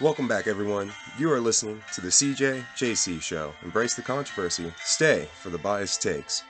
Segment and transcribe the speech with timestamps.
[0.00, 0.92] Welcome back, everyone.
[1.18, 3.52] You are listening to the CJ JC Show.
[3.64, 4.72] Embrace the controversy.
[4.84, 6.44] Stay for the biased takes.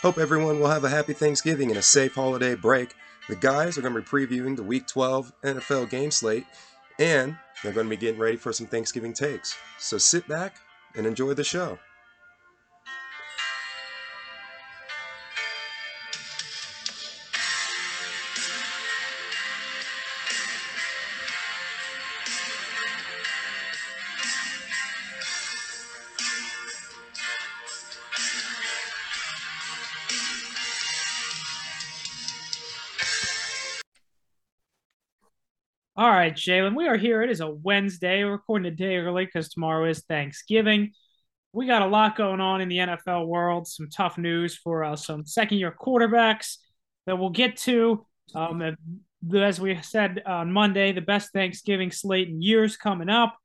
[0.00, 2.94] Hope everyone will have a happy Thanksgiving and a safe holiday break.
[3.28, 6.46] The guys are going to be previewing the Week 12 NFL game slate,
[6.98, 9.54] and they're going to be getting ready for some Thanksgiving takes.
[9.78, 10.56] So sit back
[10.96, 11.78] and enjoy the show.
[36.34, 37.22] Right, Jalen, we are here.
[37.22, 38.24] It is a Wednesday.
[38.24, 40.90] We're recording a day early because tomorrow is Thanksgiving.
[41.52, 43.68] We got a lot going on in the NFL world.
[43.68, 46.56] Some tough news for uh, some second-year quarterbacks
[47.06, 48.04] that we'll get to.
[48.34, 48.76] Um,
[49.32, 53.36] as we said on Monday, the best Thanksgiving slate in years coming up.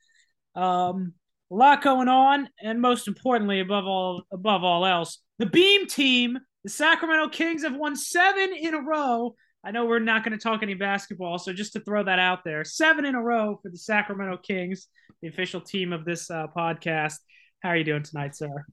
[0.55, 1.13] Um,
[1.51, 6.39] a lot going on, and most importantly, above all, above all else, the Beam Team,
[6.63, 10.41] the Sacramento Kings, have won seven in a row I know we're not going to
[10.41, 13.69] talk any basketball, so just to throw that out there, seven in a row for
[13.69, 14.87] the Sacramento Kings,
[15.21, 17.15] the official team of this uh, podcast.
[17.61, 18.65] How are you doing tonight, sir?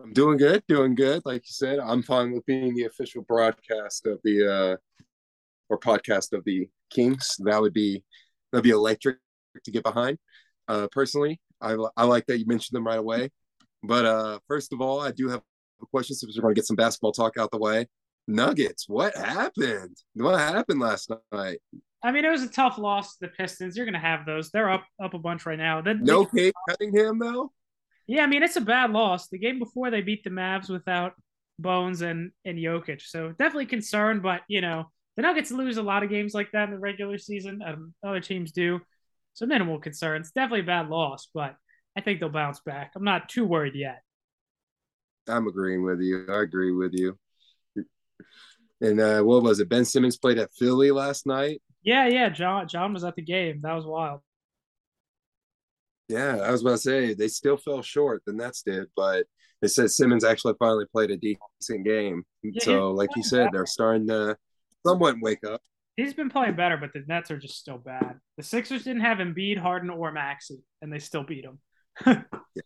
[0.00, 1.22] I'm doing good, doing good.
[1.24, 4.76] Like you said, I'm fine with being the official broadcast of the uh,
[5.70, 7.36] or podcast of the Kings.
[7.40, 8.04] That would be
[8.52, 9.16] that'd be electric
[9.64, 10.18] to get behind.
[10.68, 13.30] Uh, personally, I I like that you mentioned them right away.
[13.82, 15.40] But uh, first of all, I do have
[15.82, 16.14] a question.
[16.14, 17.86] So we're going to get some basketball talk out the way.
[18.28, 18.88] Nuggets.
[18.88, 19.96] What happened?
[20.14, 21.58] What happened last night?
[22.02, 23.76] I mean, it was a tough loss to the Pistons.
[23.76, 24.50] You're going to have those.
[24.50, 25.80] They're up up a bunch right now.
[25.80, 27.52] The, no Cade Cunningham though.
[28.06, 29.28] Yeah, I mean it's a bad loss.
[29.28, 31.14] The game before they beat the Mavs without
[31.58, 34.22] Bones and and Jokic, so definitely concerned.
[34.22, 37.18] But you know the Nuggets lose a lot of games like that in the regular
[37.18, 37.60] season.
[37.66, 38.80] Um, other teams do,
[39.34, 40.30] so minimal concerns.
[40.30, 41.56] Definitely a bad loss, but
[41.96, 42.92] I think they'll bounce back.
[42.94, 44.02] I'm not too worried yet.
[45.26, 46.26] I'm agreeing with you.
[46.30, 47.18] I agree with you.
[48.80, 49.68] And uh, what was it?
[49.68, 51.60] Ben Simmons played at Philly last night.
[51.82, 52.28] Yeah, yeah.
[52.28, 53.60] John John was at the game.
[53.62, 54.20] That was wild.
[56.08, 58.22] Yeah, I was about to say they still fell short.
[58.24, 59.26] The Nets did, but
[59.60, 62.24] they said Simmons actually finally played a decent game.
[62.42, 63.50] Yeah, so, like you said, better.
[63.52, 64.36] they're starting to
[64.86, 65.60] somewhat wake up.
[65.96, 68.20] He's been playing better, but the Nets are just still bad.
[68.36, 71.58] The Sixers didn't have Embiid, Harden, or Maxey, and they still beat them.
[72.54, 72.62] yeah.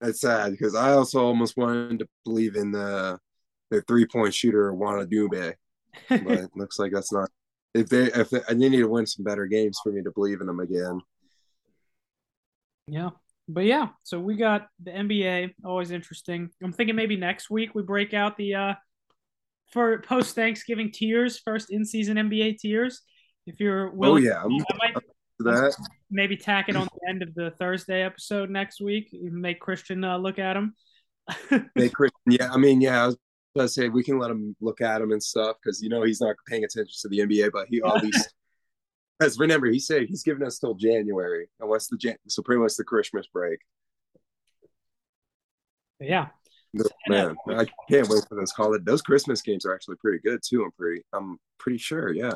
[0.00, 3.18] That's sad because I also almost wanted to believe in the
[3.70, 5.54] their three point shooter Dube,
[6.08, 7.30] but it looks like that's not.
[7.74, 10.40] If they if they, they need to win some better games for me to believe
[10.40, 11.00] in them again.
[12.88, 13.10] Yeah,
[13.48, 15.54] but yeah, so we got the NBA.
[15.64, 16.50] Always interesting.
[16.62, 18.74] I'm thinking maybe next week we break out the uh
[19.72, 23.02] for post Thanksgiving tiers, first in season NBA tiers.
[23.46, 25.02] If you're willing, oh yeah, I might
[25.40, 25.76] that
[26.10, 29.10] maybe tack it on the end of the Thursday episode next week.
[29.12, 30.74] Make Christian uh, look at them.
[31.74, 32.50] Make Christian, yeah.
[32.52, 33.04] I mean, yeah.
[33.04, 33.16] I was
[33.58, 36.20] I say we can let him look at him and stuff because you know he's
[36.20, 38.34] not paying attention to the NBA, but he at least
[39.18, 42.76] because remember he said he's giving us till January, unless the Jan- so pretty much
[42.76, 43.60] the Christmas break.
[46.00, 46.28] Yeah.
[47.08, 48.84] man, I can't wait for those holiday.
[48.84, 50.62] Those Christmas games are actually pretty good too.
[50.62, 52.12] I'm pretty, I'm pretty sure.
[52.12, 52.34] Yeah.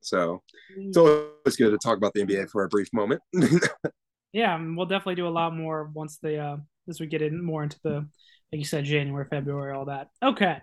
[0.00, 0.42] So
[0.76, 1.00] it's mm.
[1.44, 3.20] always good to talk about the NBA for a brief moment.
[4.32, 6.56] yeah, we'll definitely do a lot more once the uh,
[6.88, 8.08] as we get in more into the
[8.52, 10.08] you said, January, February, all that.
[10.22, 10.58] Okay.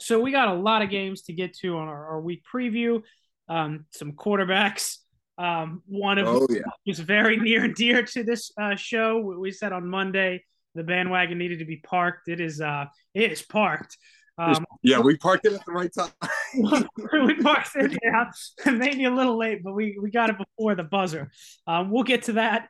[0.00, 3.02] So we got a lot of games to get to on our, our week preview.
[3.48, 4.98] Um, some quarterbacks.
[5.38, 6.60] Um, one of oh, yeah.
[6.86, 9.18] was very near and dear to this uh, show.
[9.20, 12.28] We said on Monday the bandwagon needed to be parked.
[12.28, 13.96] It is uh, it is parked.
[14.38, 16.12] Um, yeah, we parked it at the right time.
[17.26, 20.84] we parked it, yeah, maybe a little late, but we, we got it before the
[20.84, 21.30] buzzer.
[21.66, 22.68] Um, we'll get to that.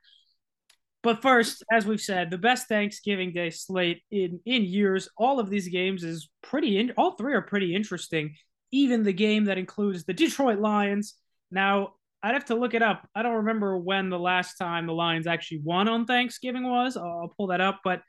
[1.02, 5.08] But first, as we've said, the best Thanksgiving Day slate in in years.
[5.16, 6.78] All of these games is pretty.
[6.78, 8.34] In, all three are pretty interesting.
[8.72, 11.14] Even the game that includes the Detroit Lions.
[11.50, 13.08] Now, I'd have to look it up.
[13.14, 16.96] I don't remember when the last time the Lions actually won on Thanksgiving was.
[16.96, 18.02] I'll, I'll pull that up, but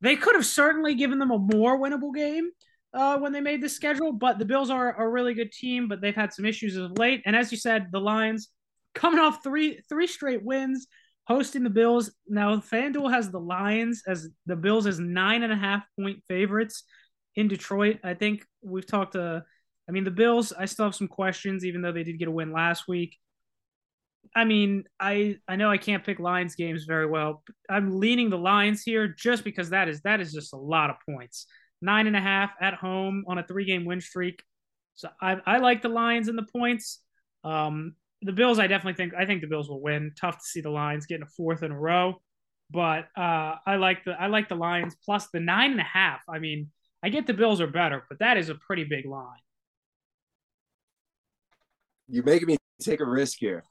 [0.00, 2.50] they could have certainly given them a more winnable game
[2.94, 4.12] uh, when they made the schedule.
[4.12, 7.22] But the Bills are a really good team, but they've had some issues of late.
[7.26, 8.48] And as you said, the Lions
[8.94, 10.86] coming off three three straight wins
[11.26, 12.12] hosting the Bills.
[12.28, 16.84] Now, FanDuel has the Lions as the Bills as nine and a half point favorites
[17.36, 17.98] in Detroit.
[18.04, 19.44] I think we've talked to,
[19.88, 22.32] I mean, the Bills, I still have some questions, even though they did get a
[22.32, 23.16] win last week.
[24.34, 27.42] I mean, I I know I can't pick Lions games very well.
[27.68, 30.96] I'm leaning the Lions here just because that is that is just a lot of
[31.06, 31.46] points.
[31.82, 34.42] Nine and a half at home on a three game win streak.
[34.94, 37.00] So I, I like the Lions and the points.
[37.44, 40.12] Um, the Bills, I definitely think I think the Bills will win.
[40.18, 42.20] Tough to see the Lions getting a fourth in a row,
[42.70, 46.20] but uh, I like the I like the Lions plus the nine and a half.
[46.28, 46.70] I mean,
[47.02, 49.40] I get the Bills are better, but that is a pretty big line.
[52.08, 53.64] You're making me take a risk here.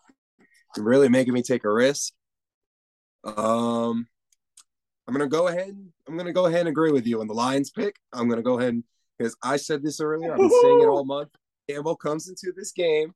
[0.75, 2.13] You're really making me take a risk.
[3.24, 4.07] Um,
[5.07, 5.77] I'm gonna go ahead.
[6.07, 7.95] I'm gonna go ahead and agree with you on the Lions pick.
[8.12, 8.81] I'm gonna go ahead
[9.18, 10.33] because I said this earlier.
[10.33, 11.30] I've been saying it all month.
[11.69, 13.13] Campbell comes into this game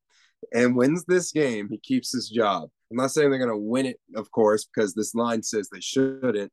[0.53, 1.67] and wins this game.
[1.69, 2.69] He keeps his job.
[2.91, 6.51] I'm not saying they're gonna win it, of course, because this line says they shouldn't.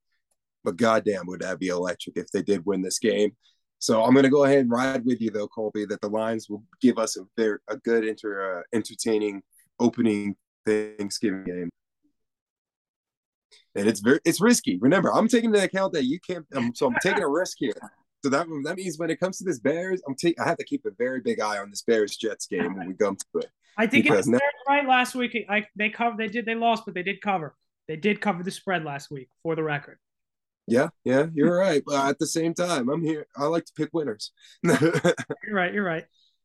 [0.65, 3.33] But goddamn, would that be electric if they did win this game?
[3.83, 6.49] So I'm going to go ahead and ride with you, though, Colby, that the Lions
[6.49, 9.43] will give us a very a good, inter, uh, entertaining
[9.81, 11.71] opening Thanksgiving game.
[13.75, 14.79] And it's very it's risky.
[14.81, 16.47] Remember, I'm taking into account that you can't.
[16.55, 17.75] Um, so I'm taking a risk here.
[18.23, 20.41] So that that means when it comes to this Bears, I'm taking.
[20.41, 22.95] I have to keep a very big eye on this Bears Jets game when we
[22.95, 23.51] come to it.
[23.77, 24.39] I think it's now-
[24.69, 25.37] right last week.
[25.49, 26.19] I they covered.
[26.19, 26.47] They did.
[26.47, 27.55] They lost, but they did cover.
[27.89, 29.99] They did cover the spread last week, for the record.
[30.67, 31.83] Yeah, yeah, you're right.
[31.85, 33.27] But at the same time, I'm here.
[33.37, 34.33] I like to pick winners.
[34.63, 34.77] you're
[35.51, 35.75] right.
[35.75, 36.05] You're right.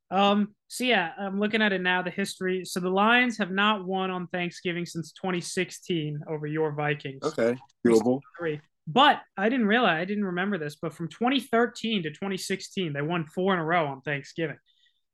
[0.09, 2.01] Um, so yeah, I'm looking at it now.
[2.01, 2.65] The history.
[2.65, 7.23] So the Lions have not won on Thanksgiving since 2016 over your Vikings.
[7.23, 8.21] Okay, doable.
[8.87, 10.01] But I didn't realize.
[10.01, 10.77] I didn't remember this.
[10.81, 14.57] But from 2013 to 2016, they won four in a row on Thanksgiving.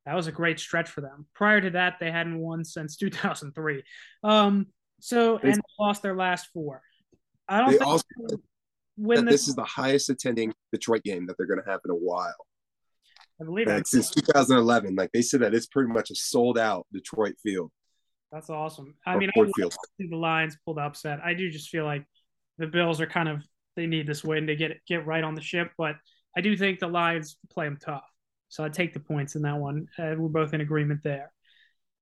[0.06, 1.26] That was a great stretch for them.
[1.34, 3.84] Prior to that, they hadn't won since 2003.
[4.24, 4.68] Um,
[5.00, 6.82] so and lost their last four.
[7.48, 7.70] I don't.
[7.72, 8.06] Think also,
[8.96, 11.96] when this is the highest attending Detroit game that they're going to have in a
[11.96, 12.48] while.
[13.42, 14.96] I believe like, since 2011.
[14.96, 17.72] Like they said that it's pretty much a sold out Detroit field.
[18.32, 18.96] That's awesome.
[19.06, 21.20] I or mean, I see the Lions pulled upset.
[21.24, 22.06] I do just feel like
[22.58, 23.44] the Bills are kind of
[23.76, 25.96] they need this win to get get right on the ship, but
[26.36, 28.04] I do think the Lions play them tough.
[28.54, 29.88] So I take the points in that one.
[29.98, 31.32] Uh, we're both in agreement there.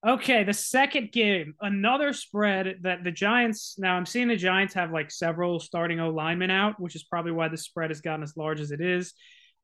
[0.06, 3.76] Okay, the second game, another spread that the Giants.
[3.78, 7.32] Now I'm seeing the Giants have like several starting O linemen out, which is probably
[7.32, 9.14] why the spread has gotten as large as it is.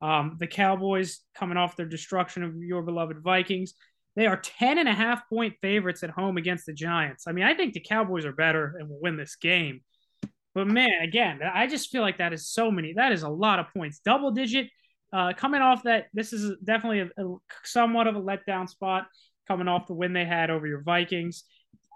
[0.00, 3.74] Um, the Cowboys coming off their destruction of your beloved Vikings.
[4.16, 7.24] They are 10 and a half point favorites at home against the Giants.
[7.28, 9.82] I mean, I think the Cowboys are better and will win this game.
[10.54, 12.94] But man, again, I just feel like that is so many.
[12.94, 14.00] That is a lot of points.
[14.02, 14.68] Double digit.
[15.12, 19.06] Uh, coming off that, this is definitely a, a somewhat of a letdown spot
[19.46, 21.44] coming off the win they had over your Vikings.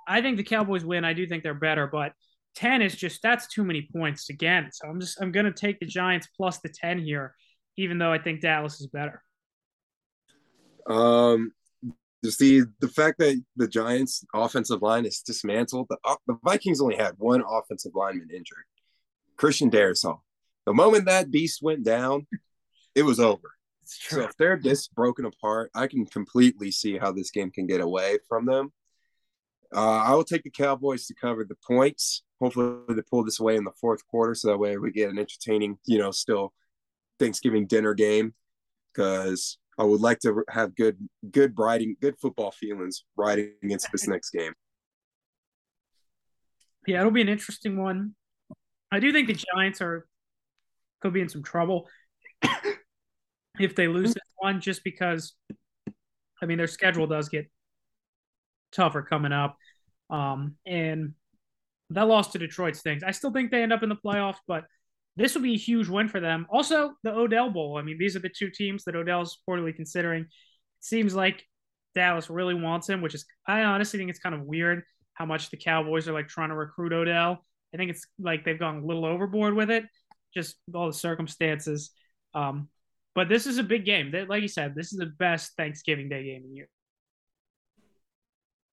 [0.08, 1.04] I think the Cowboys win.
[1.04, 2.12] I do think they're better, but
[2.56, 4.68] 10 is just that's too many points again.
[4.72, 7.34] So I'm just I'm gonna take the Giants plus the 10 here,
[7.76, 9.22] even though I think Dallas is better.
[10.86, 11.52] Um
[12.22, 16.80] you see the fact that the Giants offensive line is dismantled, the, uh, the Vikings
[16.80, 18.64] only had one offensive lineman injured.
[19.36, 20.20] Christian Darrisaw.
[20.64, 22.28] The moment that beast went down,
[22.94, 23.52] it was over.
[23.82, 27.66] It's So if they're this broken apart, I can completely see how this game can
[27.66, 28.72] get away from them.
[29.74, 32.22] Uh, I will take the Cowboys to cover the points.
[32.40, 35.18] Hopefully, they pull this away in the fourth quarter, so that way we get an
[35.18, 36.52] entertaining, you know, still
[37.18, 38.34] Thanksgiving dinner game.
[38.92, 40.98] Because I would like to have good,
[41.30, 44.52] good riding, good football feelings riding into this next game.
[46.86, 48.14] Yeah, it'll be an interesting one.
[48.90, 50.06] I do think the Giants are
[51.00, 51.88] could be in some trouble
[53.58, 55.34] if they lose this one, just because,
[56.42, 57.50] I mean, their schedule does get
[58.72, 59.56] tougher coming up.
[60.10, 61.14] Um, and
[61.90, 63.04] that loss to Detroit stinks.
[63.04, 64.64] I still think they end up in the playoffs, but
[65.16, 66.46] this will be a huge win for them.
[66.50, 67.76] Also, the Odell Bowl.
[67.76, 70.22] I mean, these are the two teams that Odell's reportedly considering.
[70.22, 70.28] It
[70.80, 71.44] seems like
[71.94, 74.82] Dallas really wants him, which is I honestly think it's kind of weird
[75.14, 77.44] how much the Cowboys are like trying to recruit Odell.
[77.74, 79.84] I think it's like they've gone a little overboard with it,
[80.34, 81.90] just all the circumstances.
[82.34, 82.68] Um,
[83.14, 84.12] but this is a big game.
[84.28, 86.68] Like you said, this is the best Thanksgiving Day game in year.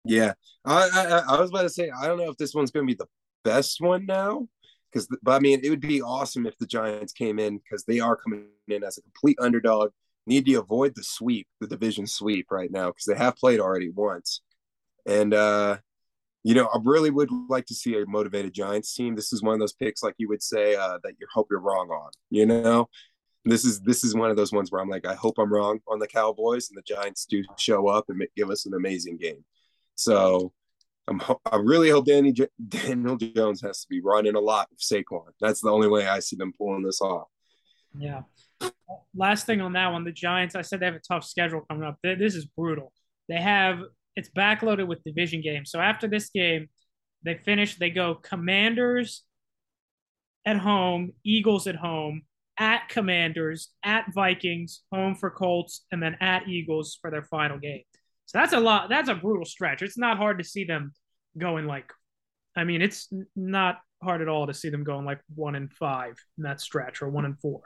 [0.04, 0.34] Yeah,
[0.66, 2.92] I, I I was about to say I don't know if this one's going to
[2.92, 3.08] be the
[3.44, 4.48] best one now,
[4.92, 8.00] because but I mean it would be awesome if the Giants came in because they
[8.00, 9.92] are coming in as a complete underdog.
[10.26, 13.90] Need to avoid the sweep, the division sweep right now because they have played already
[13.90, 14.42] once,
[15.06, 15.78] and uh
[16.44, 19.16] you know I really would like to see a motivated Giants team.
[19.16, 21.60] This is one of those picks like you would say uh, that you hope you're
[21.60, 22.12] wrong on.
[22.30, 22.90] You know,
[23.52, 25.80] this is this is one of those ones where I'm like, I hope I'm wrong
[25.88, 29.44] on the Cowboys and the Giants do show up and give us an amazing game.
[29.96, 30.54] So
[31.08, 32.34] I'm I really hope Danny
[32.68, 35.32] Daniel Jones has to be running a lot with Saquon.
[35.40, 37.28] That's the only way I see them pulling this off.
[37.98, 38.22] Yeah.
[39.16, 40.56] Last thing on that one, the Giants.
[40.56, 41.98] I said they have a tough schedule coming up.
[42.04, 42.92] This is brutal.
[43.30, 43.82] They have
[44.16, 45.70] it's backloaded with division games.
[45.70, 46.70] So after this game,
[47.24, 47.78] they finish.
[47.78, 49.24] They go Commanders
[50.46, 52.24] at home, Eagles at home,
[52.60, 57.84] at Commanders, at Vikings, home for Colts, and then at Eagles for their final game.
[58.26, 58.90] So that's a lot.
[58.90, 59.82] That's a brutal stretch.
[59.82, 60.94] It's not hard to see them
[61.38, 61.92] going like,
[62.56, 66.16] I mean, it's not hard at all to see them going like one and five
[66.38, 67.62] in that stretch or one and four.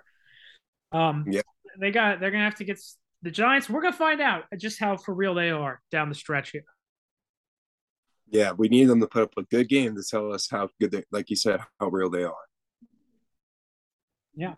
[0.92, 1.42] Um, yeah,
[1.80, 2.20] they got.
[2.20, 2.80] They're gonna have to get
[3.22, 3.70] the Giants.
[3.70, 6.66] We're gonna find out just how for real they are down the stretch here.
[8.30, 10.92] Yeah, we need them to put up a good game to tell us how good
[10.92, 12.34] they, like you said, how real they are.
[14.36, 14.54] Yeah.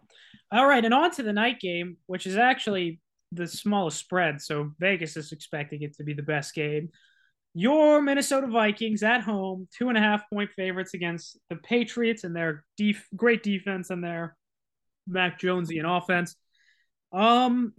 [0.51, 2.99] All right, and on to the night game, which is actually
[3.31, 4.41] the smallest spread.
[4.41, 6.89] So Vegas is expecting it to be the best game.
[7.55, 12.35] Your Minnesota Vikings at home, two and a half point favorites against the Patriots and
[12.35, 14.35] their def- great defense and their
[15.07, 16.35] Mac Jonesian offense.
[17.11, 17.73] Um,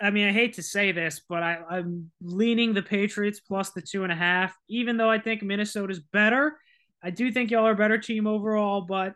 [0.00, 3.82] I mean, I hate to say this, but I, I'm leaning the Patriots plus the
[3.82, 6.56] two and a half, even though I think Minnesota's better.
[7.02, 9.14] I do think y'all are a better team overall, but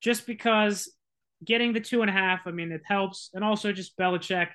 [0.00, 0.90] just because
[1.44, 3.30] getting the two and a half, I mean, it helps.
[3.34, 4.48] And also just Belichick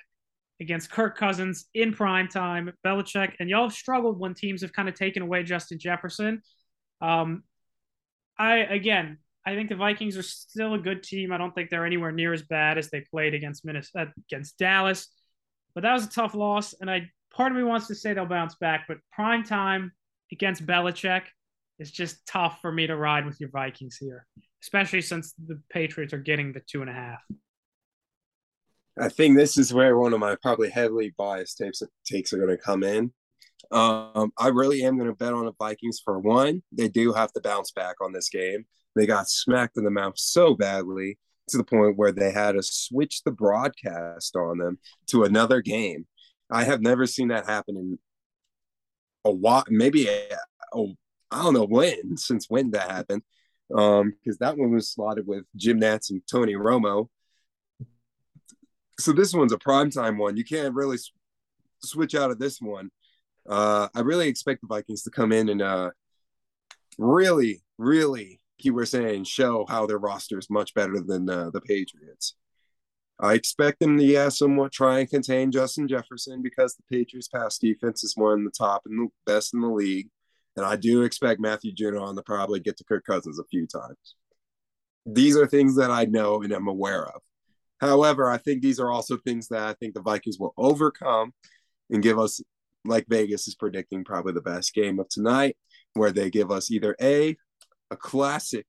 [0.60, 2.72] against Kirk Cousins in prime time.
[2.84, 6.42] Belichick, and y'all have struggled when teams have kind of taken away Justin Jefferson.
[7.00, 7.44] Um,
[8.38, 11.32] I again, I think the Vikings are still a good team.
[11.32, 15.08] I don't think they're anywhere near as bad as they played against Minnesota, against Dallas,
[15.74, 16.74] but that was a tough loss.
[16.80, 19.92] And I part of me wants to say they'll bounce back, but prime time
[20.32, 21.22] against Belichick
[21.78, 24.26] is just tough for me to ride with your Vikings here,
[24.62, 27.20] especially since the Patriots are getting the two and a half.
[29.00, 32.48] I think this is where one of my probably heavily biased takes takes are going
[32.48, 33.12] to come in.
[33.70, 36.62] Um, I really am going to bet on the Vikings for one.
[36.72, 38.66] They do have to bounce back on this game.
[38.96, 42.62] They got smacked in the mouth so badly to the point where they had to
[42.62, 46.06] switch the broadcast on them to another game.
[46.50, 47.98] I have never seen that happen in
[49.24, 53.22] a while, maybe I don't know when, since when that happened.
[53.74, 57.08] Um, because that one was slotted with Jim Nantz and Tony Romo
[58.98, 60.36] so this one's a primetime one.
[60.36, 61.12] You can't really s-
[61.82, 62.90] switch out of this one.
[63.48, 65.90] Uh, I really expect the Vikings to come in and uh,
[66.98, 71.60] really, really, you were saying, show how their roster is much better than uh, the
[71.60, 72.34] Patriots.
[73.20, 77.58] I expect them to, yeah, somewhat try and contain Justin Jefferson because the Patriots' pass
[77.58, 80.08] defense is one of the top and the best in the league.
[80.58, 84.16] And I do expect Matthew Judon to probably get to Kirk Cousins a few times.
[85.06, 87.22] These are things that I know and am aware of.
[87.80, 91.32] However, I think these are also things that I think the Vikings will overcome
[91.90, 92.40] and give us,
[92.84, 95.56] like Vegas is predicting, probably the best game of tonight,
[95.94, 97.36] where they give us either a
[97.92, 98.66] a classic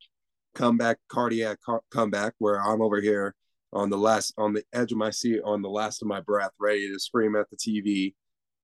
[0.53, 1.58] comeback, cardiac
[1.89, 3.34] comeback, where I'm over here
[3.74, 6.51] on the last on the edge of my seat, on the last of my breath,
[6.60, 8.13] ready to scream at the TV,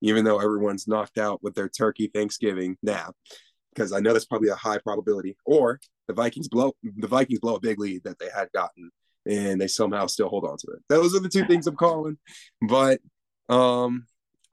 [0.05, 3.15] even though everyone's knocked out with their turkey Thanksgiving nap,
[3.74, 5.35] because I know that's probably a high probability.
[5.45, 8.91] Or the Vikings blow the Vikings blow a big lead that they had gotten
[9.27, 10.83] and they somehow still hold on to it.
[10.88, 12.17] Those are the two things I'm calling.
[12.62, 13.00] But
[13.50, 14.05] um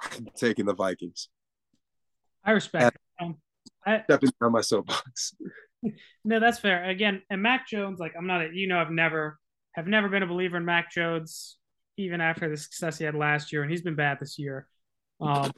[0.02, 1.28] I'm taking the Vikings.
[2.44, 3.37] I respect um,
[3.87, 5.35] I, stepping down my soapbox.
[6.25, 6.85] no, that's fair.
[6.88, 9.38] Again, and Mac Jones, like I'm not a, you know, I've never
[9.75, 11.59] have never been a believer in Mac Jones,
[11.97, 14.66] even after the success he had last year, and he's been bad this year.
[15.21, 15.52] Um,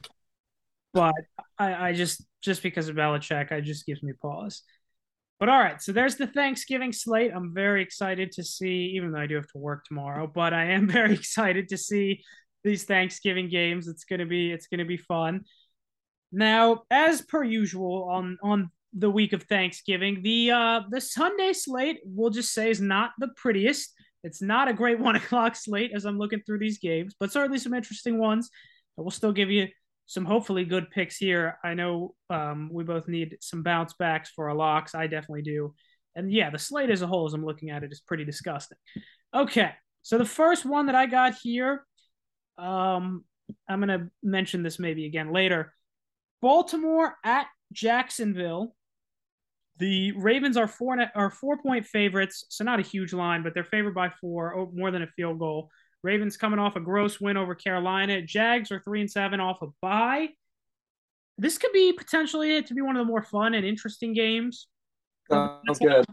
[0.93, 1.15] but
[1.57, 4.61] I, I just just because of Belichick, I just gives me pause.
[5.39, 7.31] But all right, so there's the Thanksgiving slate.
[7.35, 10.71] I'm very excited to see, even though I do have to work tomorrow, but I
[10.71, 12.23] am very excited to see
[12.63, 13.87] these Thanksgiving games.
[13.87, 15.41] It's gonna be it's gonna be fun.
[16.31, 21.99] Now, as per usual on on the week of Thanksgiving, the uh the Sunday slate
[22.05, 23.93] we'll just say is not the prettiest.
[24.23, 27.59] It's not a great one o'clock slate as I'm looking through these games, but certainly
[27.59, 28.49] some interesting ones.
[28.97, 29.67] We'll still give you
[30.05, 31.57] some hopefully good picks here.
[31.63, 34.95] I know um, we both need some bounce backs for our locks.
[34.95, 35.73] I definitely do.
[36.15, 38.77] And yeah, the slate as a whole, as I'm looking at it, is pretty disgusting.
[39.33, 39.71] Okay,
[40.03, 41.83] so the first one that I got here,
[42.57, 43.25] um,
[43.67, 45.73] I'm gonna mention this maybe again later.
[46.41, 48.75] Baltimore at Jacksonville.
[49.77, 53.65] The Ravens are four are four point favorites, so not a huge line, but they're
[53.65, 55.69] favored by four, more than a field goal.
[56.05, 58.21] Ravens coming off a gross win over Carolina.
[58.21, 60.29] Jags are three and seven off a bye.
[61.37, 64.67] This could be potentially it to be one of the more fun and interesting games.
[65.29, 66.05] Sounds good.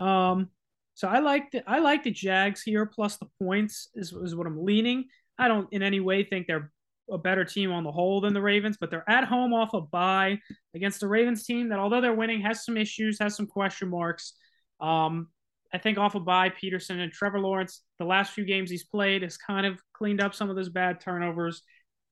[0.00, 0.48] Um,
[0.94, 4.46] so I like the I like the Jags here plus the points is, is what
[4.46, 5.04] I'm leaning.
[5.38, 6.72] I don't in any way think they're
[7.10, 9.82] a better team on the whole than the Ravens, but they're at home off a
[9.82, 10.38] bye
[10.74, 14.32] against the Ravens team that although they're winning has some issues, has some question marks.
[14.80, 15.28] Um,
[15.72, 19.22] I think off of bye, Pederson and Trevor Lawrence, the last few games he's played
[19.22, 21.62] has kind of cleaned up some of those bad turnovers.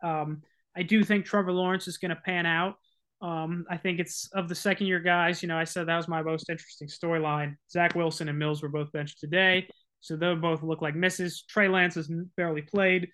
[0.02, 0.42] Um,
[0.76, 2.76] I do think Trevor Lawrence is going to pan out.
[3.20, 5.42] Um, I think it's of the second year guys.
[5.42, 7.56] You know, I said that was my most interesting storyline.
[7.70, 9.68] Zach Wilson and Mills were both benched today,
[10.00, 11.42] so they both look like misses.
[11.48, 13.08] Trey Lance has barely played.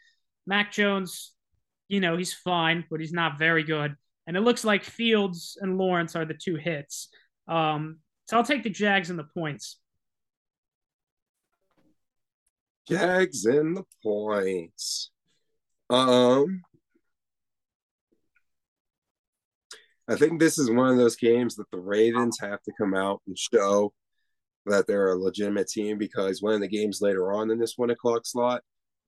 [0.47, 1.33] Mac Jones,
[1.89, 3.97] you know, he's fine, but he's not very good.
[4.27, 7.09] And it looks like Fields and Lawrence are the two hits.
[7.49, 9.79] Um, so I'll take the Jags and the points.
[12.89, 15.11] Jags and the points.
[15.91, 16.63] Um,
[20.09, 23.23] I think this is one of those games that the Ravens have to come out
[23.27, 23.93] and show
[24.67, 27.91] that they're a legitimate team because one of the games later on in this one
[27.91, 28.63] o'clock slot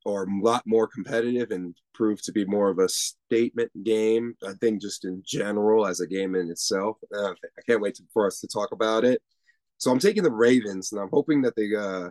[0.06, 4.35] are a lot more competitive and prove to be more of a statement game.
[4.47, 6.97] I think just in general as a game in itself.
[7.14, 9.21] Uh, I can't wait to, for us to talk about it.
[9.78, 11.75] So I'm taking the Ravens, and I'm hoping that they.
[11.75, 12.11] Uh,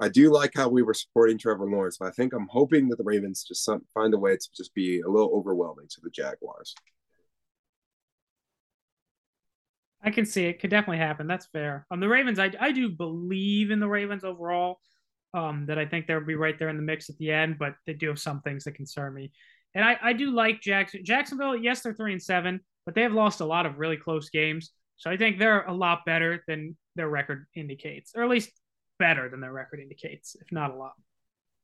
[0.00, 2.96] I do like how we were supporting Trevor Lawrence, but I think I'm hoping that
[2.96, 6.10] the Ravens just some, find a way to just be a little overwhelming to the
[6.10, 6.74] Jaguars.
[10.02, 10.60] I can see it.
[10.60, 11.26] Could definitely happen.
[11.26, 11.86] That's fair.
[11.90, 14.78] Um, the Ravens, I I do believe in the Ravens overall.
[15.32, 17.74] Um, that I think they'll be right there in the mix at the end, but
[17.86, 19.32] they do have some things that concern me.
[19.74, 21.56] And I, I do like Jackson Jacksonville.
[21.56, 24.70] Yes, they're three and seven, but they have lost a lot of really close games.
[24.96, 28.52] So I think they're a lot better than their record indicates, or at least
[28.98, 30.94] better than their record indicates, if not a lot.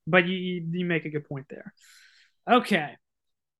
[0.07, 1.73] But you you make a good point there.
[2.51, 2.97] Okay,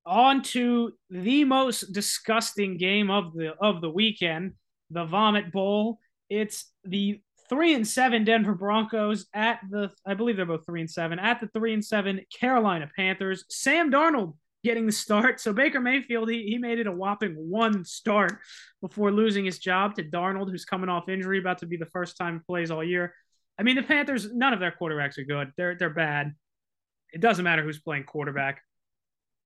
[0.05, 4.53] on to the most disgusting game of the of the weekend
[4.91, 5.99] the Vomit Bowl.
[6.29, 10.89] It's the three and seven Denver Broncos at the I believe they're both three and
[10.89, 13.45] seven at the three and seven Carolina Panthers.
[13.49, 15.41] Sam Darnold getting the start.
[15.41, 18.39] So Baker Mayfield he he made it a whopping one start
[18.81, 22.17] before losing his job to Darnold, who's coming off injury, about to be the first
[22.17, 23.13] time he plays all year.
[23.59, 25.51] I mean the Panthers, none of their quarterbacks are good.
[25.57, 26.33] They're they're bad.
[27.13, 28.61] It doesn't matter who's playing quarterback.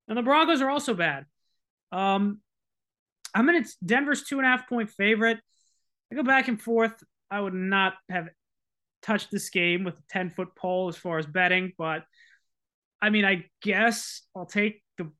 [0.07, 1.25] And the Broncos are also bad.
[1.91, 2.41] Um,
[3.33, 5.39] I'm it's Denver's two and a half point favorite.
[6.12, 6.93] I go back and forth.
[7.29, 8.29] I would not have
[9.01, 12.03] touched this game with a 10 foot pole as far as betting, but
[13.01, 15.12] I mean, I guess I'll take the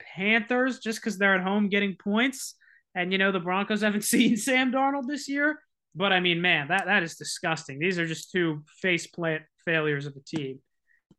[0.00, 2.54] Panthers just because they're at home getting points.
[2.94, 5.58] And, you know, the Broncos haven't seen Sam Darnold this year.
[5.94, 7.78] But I mean, man, that, that is disgusting.
[7.78, 10.58] These are just two face plant failures of the team.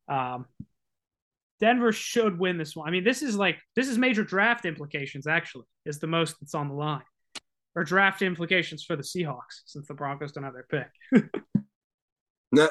[0.07, 0.45] Um,
[1.59, 2.87] Denver should win this one.
[2.87, 5.27] I mean, this is like this is major draft implications.
[5.27, 7.01] Actually, is the most that's on the line,
[7.75, 11.23] or draft implications for the Seahawks since the Broncos don't have their pick.
[12.51, 12.67] yeah,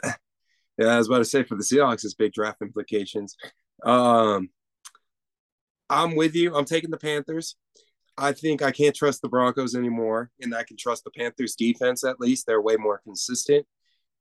[0.79, 3.37] I was about to say for the Seahawks, it's big draft implications.
[3.85, 4.51] Um,
[5.89, 6.55] I'm with you.
[6.55, 7.57] I'm taking the Panthers.
[8.17, 12.05] I think I can't trust the Broncos anymore, and I can trust the Panthers defense
[12.05, 12.47] at least.
[12.47, 13.67] They're way more consistent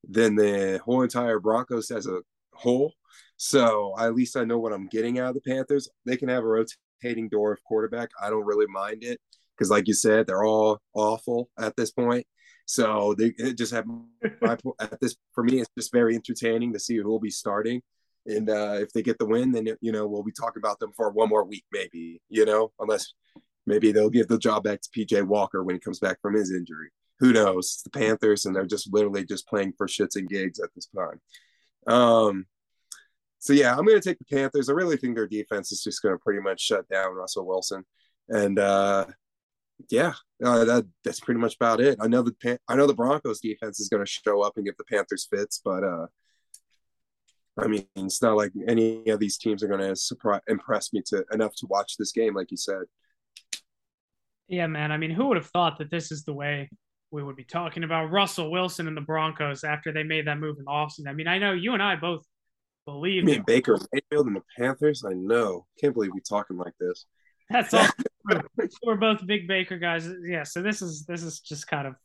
[0.07, 2.21] than the whole entire Broncos as a
[2.53, 2.93] whole.
[3.37, 5.89] So at least I know what I'm getting out of the Panthers.
[6.05, 8.09] They can have a rotating door of quarterback.
[8.21, 9.19] I don't really mind it
[9.55, 12.25] because, like you said, they're all awful at this point.
[12.65, 13.85] So they just have
[14.41, 15.59] my, at this for me.
[15.59, 17.81] It's just very entertaining to see who will be starting,
[18.25, 20.91] and uh, if they get the win, then you know we'll be talking about them
[20.95, 22.21] for one more week, maybe.
[22.29, 23.13] You know, unless
[23.65, 26.51] maybe they'll give the job back to PJ Walker when he comes back from his
[26.51, 26.89] injury.
[27.19, 27.65] Who knows?
[27.65, 30.87] It's the Panthers, and they're just literally just playing for shits and gigs at this
[30.87, 31.21] time.
[31.87, 32.45] Um,
[33.39, 34.69] so yeah, I'm going to take the Panthers.
[34.69, 37.85] I really think their defense is just going to pretty much shut down Russell Wilson,
[38.29, 39.05] and uh,
[39.89, 41.97] yeah, uh, that that's pretty much about it.
[42.01, 44.65] I know the Pan- I know the Broncos defense is going to show up and
[44.65, 46.07] give the Panthers fits, but uh,
[47.57, 51.03] I mean, it's not like any of these teams are going to surprise impress me
[51.07, 52.83] to enough to watch this game, like you said.
[54.53, 54.91] Yeah, man.
[54.91, 56.69] I mean, who would have thought that this is the way
[57.11, 60.57] we would be talking about Russell Wilson and the Broncos after they made that move
[60.59, 61.07] in Austin?
[61.07, 62.23] I mean, I know you and I both
[62.85, 63.39] Believe me.
[63.39, 65.05] Baker Mayfield and the Panthers?
[65.05, 65.65] I know.
[65.79, 67.05] Can't believe we're talking like this.
[67.49, 67.87] That's all.
[68.83, 70.09] We're both big Baker guys.
[70.25, 71.95] Yeah, so this is this is just kind of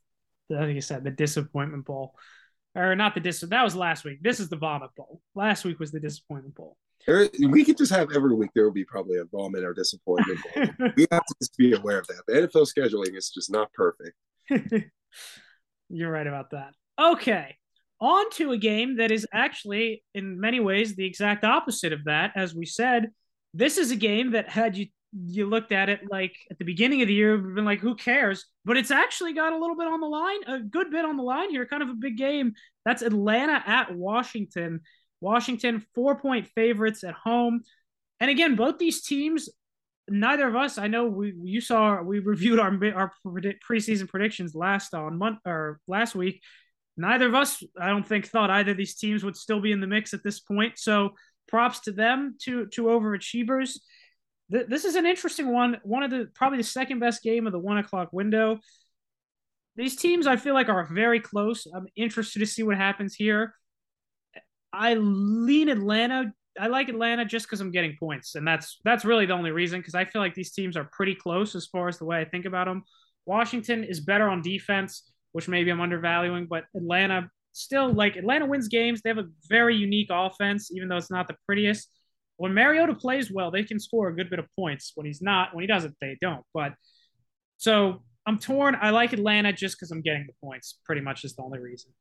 [0.49, 2.13] like you said, the disappointment bowl.
[2.75, 4.19] Or not the dis that was last week.
[4.21, 5.21] This is the vomit bowl.
[5.33, 6.77] Last week was the disappointment bowl.
[7.39, 10.39] We could just have every week there will be probably a vomit or disappointment
[10.95, 12.23] we have to just be aware of that.
[12.27, 14.15] The NFL scheduling is just not perfect.
[15.89, 16.73] You're right about that.
[16.99, 17.55] Okay
[18.01, 22.31] on to a game that is actually, in many ways, the exact opposite of that.
[22.35, 23.11] As we said,
[23.53, 24.87] this is a game that had you
[25.25, 27.95] you looked at it like at the beginning of the year, we've been like, who
[27.95, 28.45] cares?
[28.63, 31.23] But it's actually got a little bit on the line, a good bit on the
[31.23, 32.53] line here, kind of a big game.
[32.85, 34.81] That's Atlanta at Washington.
[35.21, 37.61] Washington, four point favorites at home.
[38.19, 39.49] And again, both these teams,
[40.09, 44.93] neither of us, I know we you saw we reviewed our our preseason predictions last
[44.93, 46.41] on month or last week
[46.99, 49.79] neither of us, I don't think, thought either of these teams would still be in
[49.79, 50.77] the mix at this point.
[50.77, 51.11] So
[51.47, 53.79] props to them, to to overachievers.
[54.51, 55.77] Th- this is an interesting one.
[55.83, 58.59] One of the probably the second best game of the one o'clock window.
[59.75, 61.65] These teams, I feel like, are very close.
[61.73, 63.55] I'm interested to see what happens here.
[64.71, 69.25] I lean Atlanta I like Atlanta just because I'm getting points, and that's that's really
[69.25, 69.79] the only reason.
[69.79, 72.25] Because I feel like these teams are pretty close as far as the way I
[72.25, 72.83] think about them.
[73.25, 78.67] Washington is better on defense, which maybe I'm undervaluing, but Atlanta still like Atlanta wins
[78.67, 79.01] games.
[79.01, 81.89] They have a very unique offense, even though it's not the prettiest.
[82.37, 84.93] When Mariota plays well, they can score a good bit of points.
[84.95, 86.43] When he's not, when he doesn't, they don't.
[86.53, 86.73] But
[87.57, 88.77] so I'm torn.
[88.79, 90.79] I like Atlanta just because I'm getting the points.
[90.85, 91.91] Pretty much is the only reason.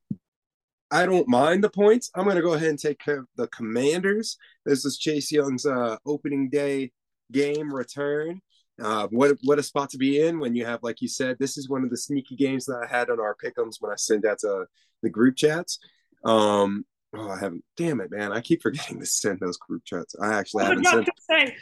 [0.90, 2.11] I don't mind the points.
[2.14, 4.38] I'm going to go ahead and take care of the Commanders.
[4.64, 6.92] This is Chase Young's uh, opening day
[7.31, 8.40] game return.
[8.81, 11.59] Uh, what what a spot to be in when you have, like you said, this
[11.59, 14.24] is one of the sneaky games that I had on our pickums when I sent
[14.24, 14.66] out to
[15.03, 15.81] the group chats.
[16.24, 17.64] Um, oh, I haven't.
[17.77, 18.33] Damn it, man!
[18.33, 20.14] I keep forgetting to send those group chats.
[20.22, 21.53] I actually I haven't sent.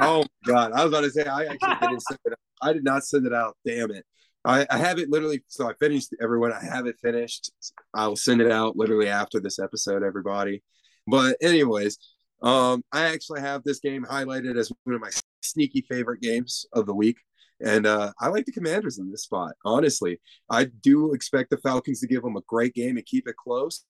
[0.00, 2.32] Oh God, I was about to say I actually didn't send it.
[2.32, 2.38] Out.
[2.62, 3.58] I did not send it out.
[3.66, 4.06] Damn it!
[4.44, 5.42] I, I have it literally.
[5.48, 6.52] So I finished everyone.
[6.52, 7.50] I have it finished.
[7.94, 10.62] I will send it out literally after this episode, everybody.
[11.06, 11.98] But anyways,
[12.42, 15.10] um, I actually have this game highlighted as one of my
[15.42, 17.16] sneaky favorite games of the week.
[17.64, 19.52] And uh, I like the Commanders in this spot.
[19.64, 23.36] Honestly, I do expect the Falcons to give them a great game and keep it
[23.36, 23.84] close.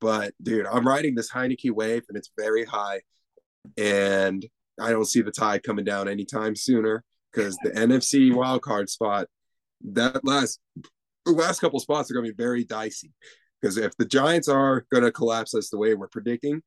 [0.00, 3.02] But dude, I'm riding this Heinicke wave, and it's very high,
[3.76, 4.44] and
[4.80, 9.26] I don't see the tide coming down anytime sooner because the NFC wildcard spot
[9.82, 10.60] that last
[11.26, 13.12] the last couple spots are going to be very dicey
[13.60, 16.62] because if the Giants are going to collapse as the way we're predicting,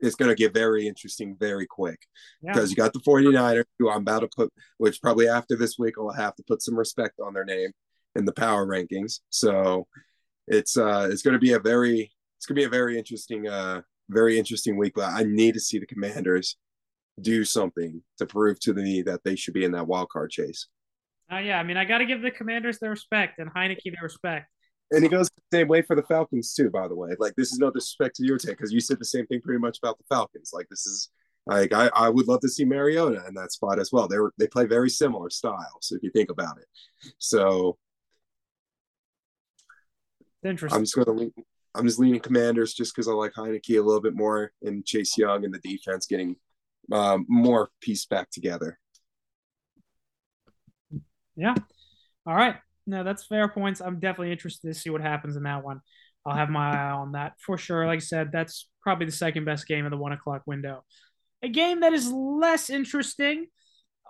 [0.00, 2.00] it's going to get very interesting very quick
[2.42, 2.72] because yeah.
[2.72, 6.10] you got the 49ers who I'm about to put, which probably after this week I'll
[6.10, 7.70] have to put some respect on their name
[8.14, 9.20] in the power rankings.
[9.30, 9.86] So
[10.48, 13.48] it's uh it's going to be a very it's going to be a very interesting
[13.48, 14.94] uh very interesting week.
[14.94, 16.56] But I need to see the Commanders
[17.20, 20.66] do something to prove to me that they should be in that wild card chase.
[21.32, 24.02] Uh, yeah, I mean, I got to give the Commanders their respect and Heinicke their
[24.02, 24.46] respect.
[24.92, 27.10] And it goes the same way for the Falcons too, by the way.
[27.18, 29.58] Like this is no disrespect to your take because you said the same thing pretty
[29.58, 30.52] much about the Falcons.
[30.54, 31.10] Like this is
[31.46, 34.06] like I, I would love to see Mariota in that spot as well.
[34.06, 36.66] They were they play very similar styles if you think about it.
[37.18, 37.78] So
[40.44, 40.76] interesting.
[40.76, 41.32] I'm just gonna lean,
[41.74, 45.18] I'm just leaning Commanders just because I like Heinicke a little bit more and Chase
[45.18, 46.36] Young and the defense getting
[46.92, 48.78] um, more piece back together.
[51.36, 51.54] Yeah.
[52.26, 52.56] All right.
[52.86, 53.80] No, that's fair points.
[53.80, 55.80] I'm definitely interested to see what happens in that one.
[56.24, 57.86] I'll have my eye on that for sure.
[57.86, 60.84] Like I said, that's probably the second best game of the one o'clock window.
[61.42, 63.46] A game that is less interesting,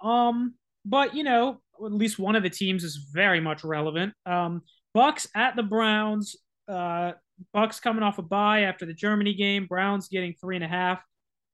[0.02, 4.14] um, but you know, at least one of the teams is very much relevant.
[4.24, 4.62] Um,
[4.94, 6.36] Bucks at the Browns.
[6.68, 7.12] Uh,
[7.52, 9.66] Bucks coming off a bye after the Germany game.
[9.66, 11.02] Browns getting three and a half.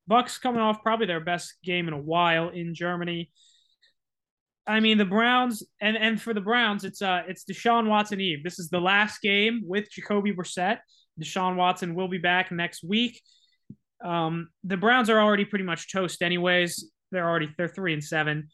[0.07, 3.31] Bucks coming off probably their best game in a while in Germany.
[4.67, 8.45] I mean, the Browns and and for the Browns, it's uh it's Deshaun Watson Eve.
[8.45, 10.79] This is the last game with Jacoby Brissett.
[11.21, 13.21] Deshaun Watson will be back next week.
[14.05, 16.91] Um, the Browns are already pretty much toast, anyways.
[17.11, 18.49] They're already they're three and seven.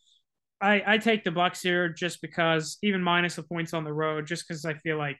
[0.60, 4.26] I I take the Bucks here just because even minus the points on the road,
[4.26, 5.18] just because I feel like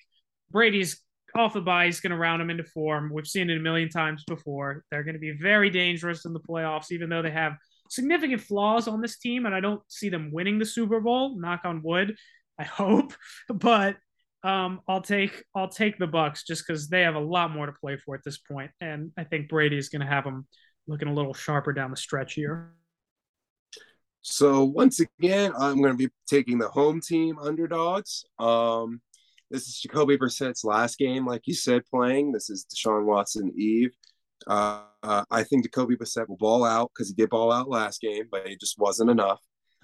[0.51, 1.01] Brady's
[1.37, 1.87] off the bye.
[1.87, 3.11] He's going to round them into form.
[3.12, 4.85] We've seen it a million times before.
[4.90, 7.53] They're going to be very dangerous in the playoffs, even though they have
[7.88, 11.38] significant flaws on this team, and I don't see them winning the Super Bowl.
[11.38, 12.16] Knock on wood.
[12.59, 13.12] I hope,
[13.48, 13.96] but
[14.42, 17.72] um, I'll take I'll take the Bucks just because they have a lot more to
[17.72, 20.46] play for at this point, and I think Brady is going to have them
[20.87, 22.72] looking a little sharper down the stretch here.
[24.22, 28.24] So once again, I'm going to be taking the home team underdogs.
[28.38, 29.01] Um,
[29.51, 32.33] this is Jacoby Brissett's last game, like you said, playing.
[32.33, 33.92] This is Deshaun Watson Eve.
[34.46, 38.01] Uh, uh, I think Jacoby Brissett will ball out because he did ball out last
[38.01, 39.40] game, but it just wasn't enough.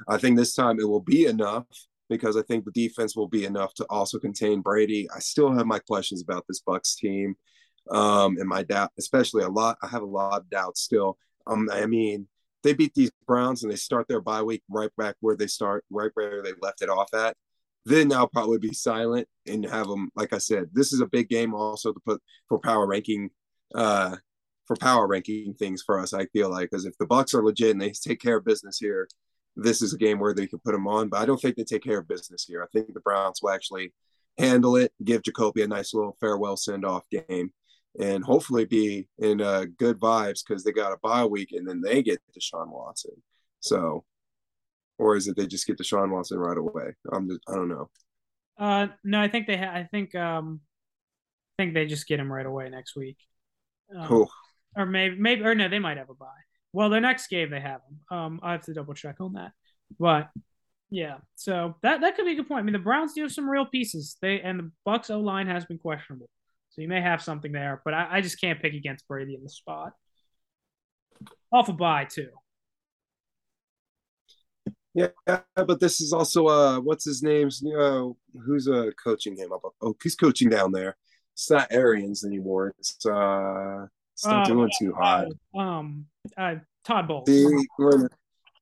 [0.09, 1.67] I think this time it will be enough
[2.09, 5.09] because I think the defense will be enough to also contain Brady.
[5.15, 7.37] I still have my questions about this Bucks team,
[7.91, 9.79] um, and my doubt, especially a lot.
[9.83, 11.17] I have a lot of doubts still.
[11.47, 12.27] Um, I mean,
[12.63, 15.85] they beat these Browns and they start their bye week right back where they start,
[15.91, 17.37] right where they left it off at.
[17.85, 20.11] Then I'll probably be silent and have them.
[20.17, 23.31] Like I said, this is a big game also to put for power ranking
[23.75, 24.17] uh,
[24.67, 26.15] for power ranking things for us.
[26.15, 28.79] I feel like because if the Bucks are legit and they take care of business
[28.79, 29.09] here,
[29.57, 31.09] this is a game where they can put them on.
[31.09, 32.63] But I don't think they take care of business here.
[32.63, 33.93] I think the Browns will actually
[34.39, 37.53] handle it, give Jacoby a nice little farewell send off game,
[38.01, 41.81] and hopefully be in uh, good vibes because they got a bye week and then
[41.81, 43.13] they get Deshaun Watson.
[43.61, 44.05] So,
[44.99, 46.95] or is it they just get Deshaun Watson right away?
[47.13, 47.91] I'm just I don't know.
[48.59, 49.57] Uh, no, I think they.
[49.57, 50.61] Ha- I think um,
[51.59, 53.19] I think they just get him right away next week.
[53.95, 54.31] Um, cool
[54.77, 56.27] or maybe maybe or no, they might have a bye.
[56.73, 58.19] Well, their next game they have them.
[58.19, 59.53] Um, I have to double check on that,
[59.99, 60.31] but
[60.91, 62.61] yeah, so that that could be a good point.
[62.61, 64.17] I mean, the Browns do have some real pieces.
[64.23, 66.29] They and the Bucks O line has been questionable,
[66.71, 67.83] so you may have something there.
[67.85, 69.93] But I, I just can't pick against Brady in the spot.
[71.53, 72.29] off a bye too.
[74.95, 75.09] Yeah,
[75.57, 77.61] but this is also uh, what's his name's?
[77.63, 79.63] You know, who's uh coaching him up?
[79.81, 80.97] Oh, he's coaching down there.
[81.33, 82.75] It's not Arians anymore.
[82.79, 83.87] It's uh,
[84.25, 85.29] not uh, doing too hot.
[85.57, 87.29] Um, uh, Todd Bowles.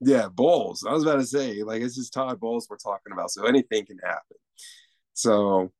[0.00, 0.84] Yeah, Bowles.
[0.88, 3.86] I was about to say, like, it's just Todd Bowles we're talking about, so anything
[3.86, 4.36] can happen.
[5.14, 5.72] So,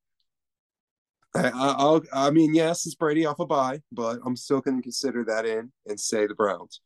[1.34, 4.82] I, I'll, I mean, yes, it's Brady off a bye, but I'm still going to
[4.82, 6.80] consider that in and say the Browns.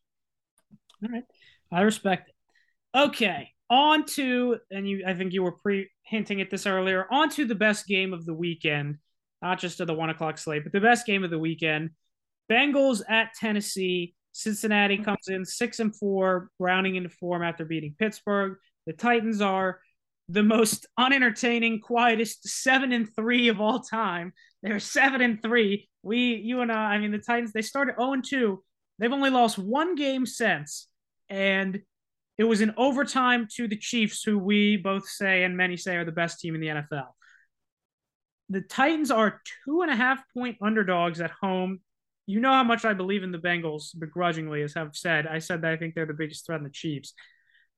[1.03, 1.25] All right,
[1.71, 2.35] I respect it.
[2.99, 7.07] Okay, on to, and you, I think you were pre hinting at this earlier.
[7.11, 8.97] On to the best game of the weekend,
[9.43, 11.91] not just of the one o'clock slate, but the best game of the weekend.
[12.51, 14.15] Bengals at Tennessee.
[14.33, 18.59] Cincinnati comes in six and four, rounding into form after beating Pittsburgh.
[18.87, 19.81] The Titans are
[20.29, 24.33] the most unentertaining, quietest seven and three of all time.
[24.63, 25.89] They're seven and three.
[26.03, 28.63] We, you and I, I mean, the Titans, they started 0 and 2.
[28.99, 30.89] They've only lost one game since.
[31.29, 31.81] And
[32.39, 36.05] it was in overtime to the Chiefs, who we both say and many say are
[36.05, 37.09] the best team in the NFL.
[38.49, 41.81] The Titans are two and a half point underdogs at home.
[42.27, 45.27] You know how much I believe in the Bengals, begrudgingly, as I've said.
[45.27, 47.15] I said that I think they're the biggest threat in the Chiefs.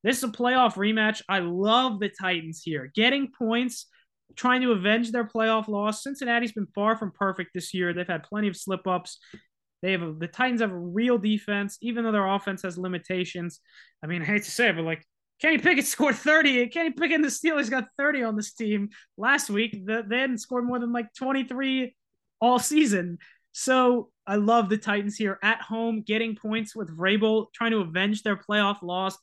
[0.02, 1.22] This is a playoff rematch.
[1.28, 2.90] I love the Titans here.
[2.94, 3.86] Getting points,
[4.36, 6.02] trying to avenge their playoff loss.
[6.02, 7.92] Cincinnati's been far from perfect this year.
[7.92, 9.18] They've had plenty of slip ups.
[9.82, 13.60] They have a, the Titans have a real defense, even though their offense has limitations.
[14.02, 15.04] I mean, I hate to say it, but like
[15.40, 16.68] Kenny Pickett scored 30.
[16.68, 19.84] Kenny Pickett and the Steelers got 30 on this team last week.
[19.84, 21.94] The, they hadn't scored more than like 23
[22.40, 23.18] all season.
[23.52, 28.22] So I love the Titans here at home, getting points with Vrabel, trying to avenge
[28.22, 29.16] their playoff loss.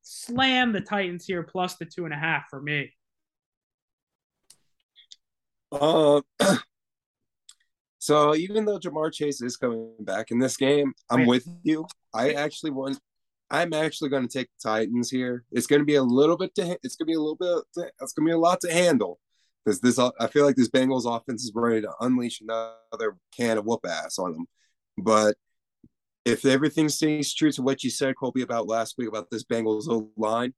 [0.00, 2.90] Slam the Titans here plus the two and a half for me.
[5.70, 6.22] Uh,
[8.00, 11.86] So even though Ja'Marr Chase is coming back in this game, I'm with you.
[12.14, 12.98] I actually want.
[13.50, 15.44] I'm actually going to take the Titans here.
[15.52, 16.78] It's going to be a little bit to.
[16.82, 17.64] It's going to be a little bit.
[17.74, 19.18] To, it's going to be a lot to handle
[19.68, 19.98] because this.
[19.98, 24.18] I feel like this Bengals offense is ready to unleash another can of whoop ass
[24.18, 24.46] on them.
[24.96, 25.36] But
[26.24, 30.08] if everything stays true to what you said, Colby, about last week about this Bengals
[30.16, 30.54] line,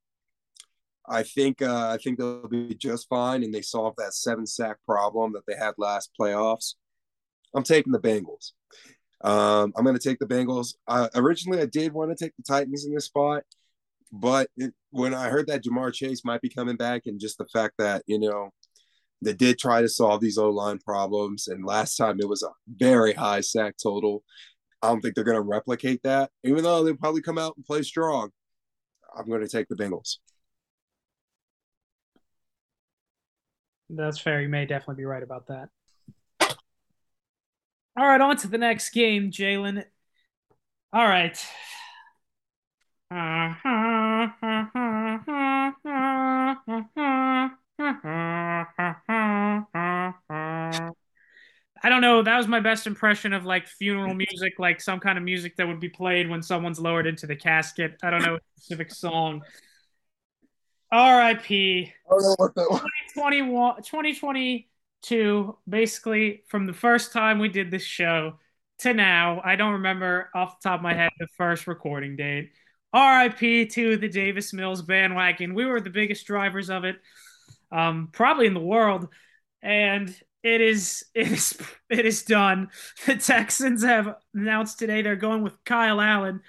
[1.07, 4.77] I think uh, I think they'll be just fine, and they solve that seven sack
[4.85, 6.75] problem that they had last playoffs.
[7.53, 8.51] I'm taking the Bengals.
[9.23, 10.73] Um, I'm going to take the Bengals.
[11.15, 13.43] Originally, I did want to take the Titans in this spot,
[14.11, 17.47] but it, when I heard that Ja'Marr Chase might be coming back, and just the
[17.47, 18.51] fact that you know
[19.21, 22.49] they did try to solve these O line problems, and last time it was a
[22.67, 24.23] very high sack total.
[24.81, 27.65] I don't think they're going to replicate that, even though they'll probably come out and
[27.65, 28.31] play strong.
[29.15, 30.17] I'm going to take the Bengals.
[33.89, 34.41] That's fair.
[34.41, 35.69] You may definitely be right about that.
[37.97, 39.83] All right, on to the next game, Jalen.
[40.93, 41.37] All right.
[51.83, 52.21] I don't know.
[52.21, 55.67] That was my best impression of like funeral music, like some kind of music that
[55.67, 57.97] would be played when someone's lowered into the casket.
[58.03, 59.41] I don't know a specific song.
[60.91, 61.91] R.I.P.
[62.09, 64.67] 2021, 2020
[65.67, 68.37] basically from the first time we did this show
[68.79, 69.41] to now.
[69.43, 72.51] I don't remember off the top of my head the first recording date.
[72.93, 75.53] RIP to the Davis Mills bandwagon.
[75.53, 76.97] We were the biggest drivers of it,
[77.71, 79.07] um, probably in the world.
[79.61, 81.57] And it is it is
[81.89, 82.69] it is done.
[83.05, 86.41] The Texans have announced today they're going with Kyle Allen,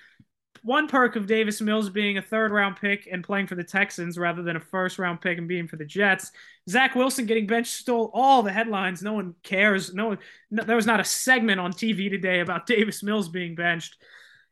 [0.62, 4.16] one perk of Davis Mills being a third round pick and playing for the Texans
[4.16, 6.30] rather than a first round pick and being for the Jets.
[6.70, 9.02] Zach Wilson getting benched stole all the headlines.
[9.02, 9.92] No one cares.
[9.92, 10.18] No one,
[10.50, 13.96] no, there was not a segment on TV today about Davis Mills being benched.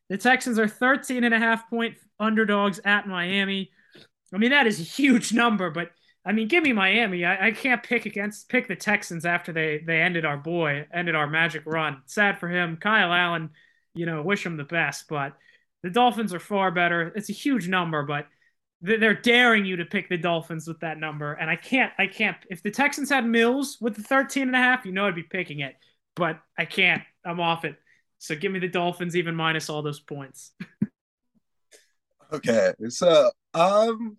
[0.08, 3.70] The Texans are 13 and a half point underdogs at Miami.
[4.34, 5.90] I mean, that is a huge number, but
[6.24, 7.24] I mean, give me Miami.
[7.24, 11.14] I, I can't pick against pick the Texans after they they ended our boy, ended
[11.14, 12.02] our magic run.
[12.06, 12.76] Sad for him.
[12.76, 13.50] Kyle Allen,
[13.94, 15.36] you know, wish him the best, but
[15.82, 17.12] the Dolphins are far better.
[17.14, 18.26] It's a huge number, but
[18.82, 21.34] they're daring you to pick the Dolphins with that number.
[21.34, 22.36] And I can't, I can't.
[22.48, 25.22] If the Texans had Mills with the 13 and a half, you know I'd be
[25.22, 25.76] picking it,
[26.16, 27.02] but I can't.
[27.24, 27.76] I'm off it.
[28.18, 30.52] So give me the Dolphins even minus all those points.
[32.32, 32.72] okay.
[32.88, 34.16] So, um,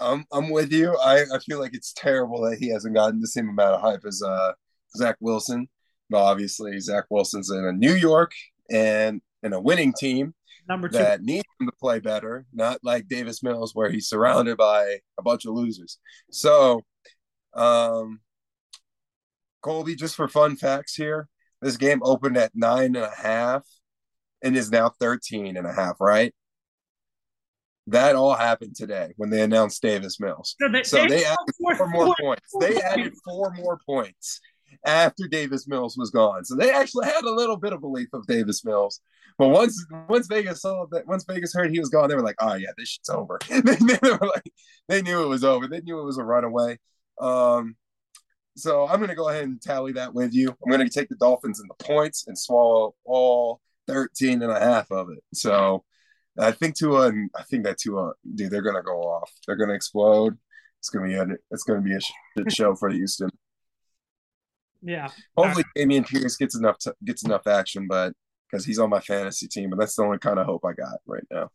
[0.00, 0.96] I'm, I'm with you.
[0.96, 4.04] I, I feel like it's terrible that he hasn't gotten the same amount of hype
[4.06, 4.52] as uh,
[4.96, 5.68] Zach Wilson.
[6.08, 8.32] But obviously, Zach Wilson's in a New York
[8.70, 10.34] and in a winning team
[10.68, 14.56] number two that needs him to play better, not like Davis Mills where he's surrounded
[14.56, 15.98] by a bunch of losers.
[16.30, 16.82] So,
[17.54, 18.20] um,
[19.62, 21.28] Colby, just for fun facts here,
[21.62, 23.66] this game opened at nine and a half.
[24.42, 26.34] and is now 13 and a half, right?
[27.90, 30.54] That all happened today when they announced Davis Mills.
[30.60, 32.52] So they, so they, they added four, four more points.
[32.60, 34.40] They added four more points
[34.84, 36.44] after Davis Mills was gone.
[36.44, 39.00] So they actually had a little bit of belief of Davis Mills.
[39.38, 42.36] But once once Vegas saw that once Vegas heard he was gone, they were like,
[42.40, 43.38] oh yeah, this shit's over.
[43.48, 44.52] they, they, were like,
[44.88, 45.66] they knew it was over.
[45.66, 46.78] They knew it was a runaway.
[47.20, 47.76] Um,
[48.56, 50.48] so I'm gonna go ahead and tally that with you.
[50.48, 54.90] I'm gonna take the Dolphins in the points and swallow all 13 and a half
[54.90, 55.22] of it.
[55.34, 55.84] So
[56.38, 59.30] I think Tua and I think that Tua, dude, they're gonna go off.
[59.46, 60.38] They're gonna explode.
[60.78, 63.30] It's gonna be a it's gonna be a shit show for Houston.
[64.82, 65.08] Yeah.
[65.36, 68.14] Hopefully, Dameon Pierce gets enough t- gets enough action, but
[68.50, 70.98] because he's on my fantasy team, and that's the only kind of hope I got
[71.06, 71.50] right now.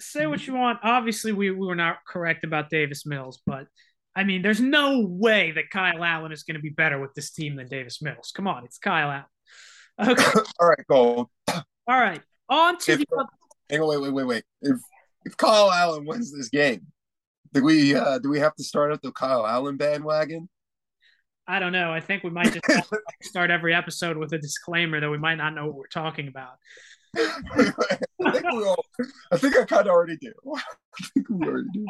[0.00, 0.78] Say what you want.
[0.82, 3.66] Obviously, we, we were not correct about Davis Mills, but
[4.14, 7.30] I mean, there's no way that Kyle Allen is going to be better with this
[7.30, 8.32] team than Davis Mills.
[8.34, 10.12] Come on, it's Kyle Allen.
[10.12, 10.40] Okay.
[10.60, 11.28] All right, Gold.
[11.48, 13.26] All right, on to if, the.
[13.70, 14.44] Hang on, wait, wait, wait, wait.
[14.62, 14.80] If
[15.24, 16.86] if Kyle Allen wins this game,
[17.52, 20.48] do we uh, do we have to start up the Kyle Allen bandwagon?
[21.46, 21.92] I don't know.
[21.92, 25.54] I think we might just start every episode with a disclaimer that we might not
[25.54, 26.52] know what we're talking about.
[27.16, 28.84] I think we all.
[29.32, 30.32] I think I kind of already do.
[30.54, 31.86] I think we already do.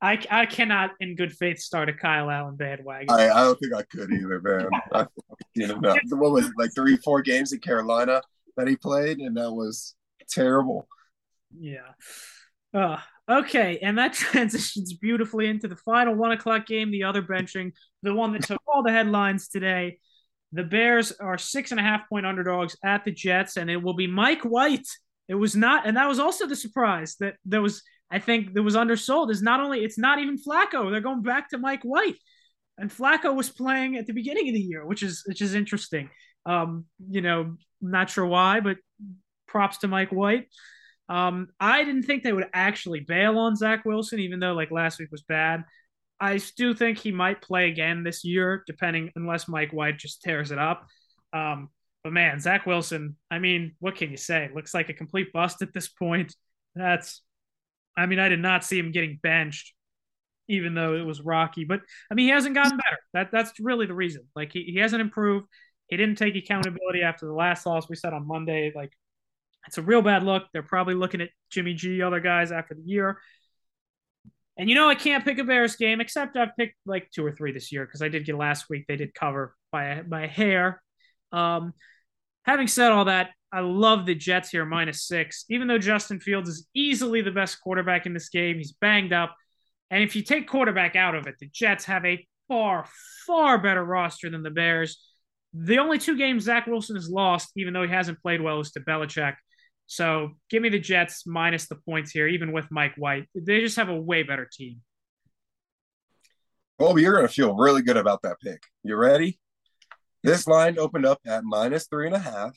[0.00, 3.10] I, I cannot, in good faith, start a Kyle Allen bandwagon.
[3.10, 4.68] I, I don't think I could either, man.
[4.94, 5.06] I,
[5.54, 8.22] you know, what was it, like three, four games in Carolina
[8.56, 9.96] that he played, and that was
[10.30, 10.86] terrible.
[11.56, 11.92] Yeah.
[12.74, 17.72] Uh, Okay, and that transitions beautifully into the final one o'clock game, the other benching,
[18.02, 19.98] the one that took all the headlines today.
[20.52, 23.94] The Bears are six and a half point underdogs at the Jets, and it will
[23.94, 24.88] be Mike White.
[25.28, 28.62] It was not, and that was also the surprise that there was, I think, that
[28.62, 29.30] was undersold.
[29.30, 32.16] Is not only it's not even Flacco; they're going back to Mike White,
[32.78, 36.08] and Flacco was playing at the beginning of the year, which is which is interesting.
[36.46, 38.78] Um, you know, not sure why, but
[39.46, 40.46] props to Mike White.
[41.08, 44.98] Um, I didn't think they would actually bail on Zach Wilson, even though like last
[44.98, 45.64] week was bad.
[46.20, 50.50] I do think he might play again this year, depending unless Mike White just tears
[50.50, 50.86] it up.
[51.32, 51.70] Um,
[52.02, 54.50] but man, Zach Wilson, I mean, what can you say?
[54.54, 56.34] Looks like a complete bust at this point.
[56.74, 57.22] That's,
[57.96, 59.72] I mean, I did not see him getting benched,
[60.48, 61.64] even though it was rocky.
[61.64, 62.98] But I mean, he hasn't gotten better.
[63.14, 64.22] That that's really the reason.
[64.34, 65.46] Like he, he hasn't improved.
[65.88, 68.72] He didn't take accountability after the last loss we said on Monday.
[68.74, 68.92] Like
[69.68, 70.44] it's a real bad look.
[70.52, 73.20] They're probably looking at Jimmy G, other guys after the year.
[74.56, 77.32] And you know, I can't pick a Bears game except I've picked like two or
[77.32, 78.86] three this year because I did get last week.
[78.88, 80.82] They did cover by by hair.
[81.32, 81.74] Um,
[82.44, 85.44] having said all that, I love the Jets here minus six.
[85.50, 89.36] Even though Justin Fields is easily the best quarterback in this game, he's banged up.
[89.90, 92.86] And if you take quarterback out of it, the Jets have a far,
[93.26, 94.98] far better roster than the Bears.
[95.54, 98.72] The only two games Zach Wilson has lost, even though he hasn't played well, is
[98.72, 99.34] to Belichick.
[99.88, 103.24] So give me the Jets minus the points here, even with Mike White.
[103.34, 104.82] They just have a way better team.
[106.78, 108.62] Well, you're going to feel really good about that pick.
[108.84, 109.40] You ready?
[110.22, 112.54] This line opened up at minus three and a half.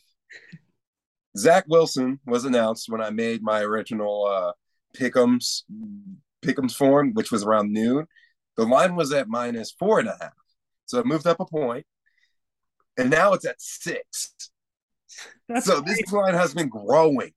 [1.38, 4.52] Zach Wilson was announced when I made my original uh,
[4.98, 5.64] Pick'ems
[6.44, 8.08] Pick'ems form, which was around noon.
[8.58, 10.34] The line was at minus four and a half,
[10.86, 11.86] so it moved up a point,
[12.98, 14.36] and now it's at six.
[15.50, 17.32] That's so this line has been growing.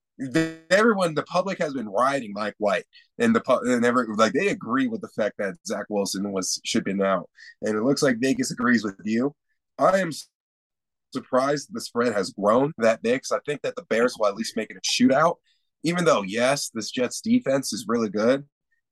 [0.71, 2.85] Everyone, the public has been riding Mike White,
[3.19, 7.03] and the and every like they agree with the fact that Zach Wilson was shipping
[7.03, 7.29] out,
[7.63, 9.35] and it looks like Vegas agrees with you.
[9.79, 10.13] I am
[11.13, 14.37] surprised the spread has grown that big because I think that the Bears will at
[14.37, 15.37] least make it a shootout.
[15.83, 18.45] Even though, yes, this Jets defense is really good,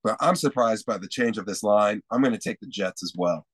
[0.04, 2.02] but I'm surprised by the change of this line.
[2.10, 3.46] I'm going to take the Jets as well.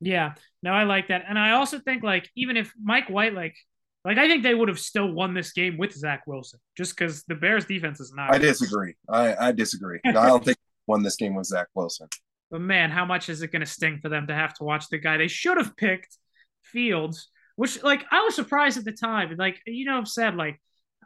[0.00, 3.54] Yeah, no, I like that, and I also think like even if Mike White like
[4.04, 7.24] like I think they would have still won this game with Zach Wilson just because
[7.24, 8.32] the Bears defense is not.
[8.32, 8.94] I disagree.
[9.08, 10.00] I I disagree.
[10.04, 12.08] I don't think won this game with Zach Wilson.
[12.50, 14.88] But man, how much is it going to sting for them to have to watch
[14.88, 16.18] the guy they should have picked,
[16.62, 17.28] Fields?
[17.56, 19.34] Which like I was surprised at the time.
[19.36, 20.60] Like you know, I've said like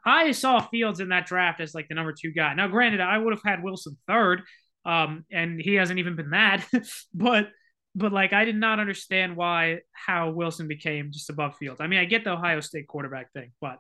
[0.05, 2.55] I saw Fields in that draft as like the number two guy.
[2.55, 4.43] Now, granted, I would have had Wilson third,
[4.85, 6.67] um, and he hasn't even been that,
[7.15, 7.49] but
[7.97, 11.81] but like I did not understand why how Wilson became just above Fields.
[11.81, 13.79] I mean, I get the Ohio State quarterback thing, but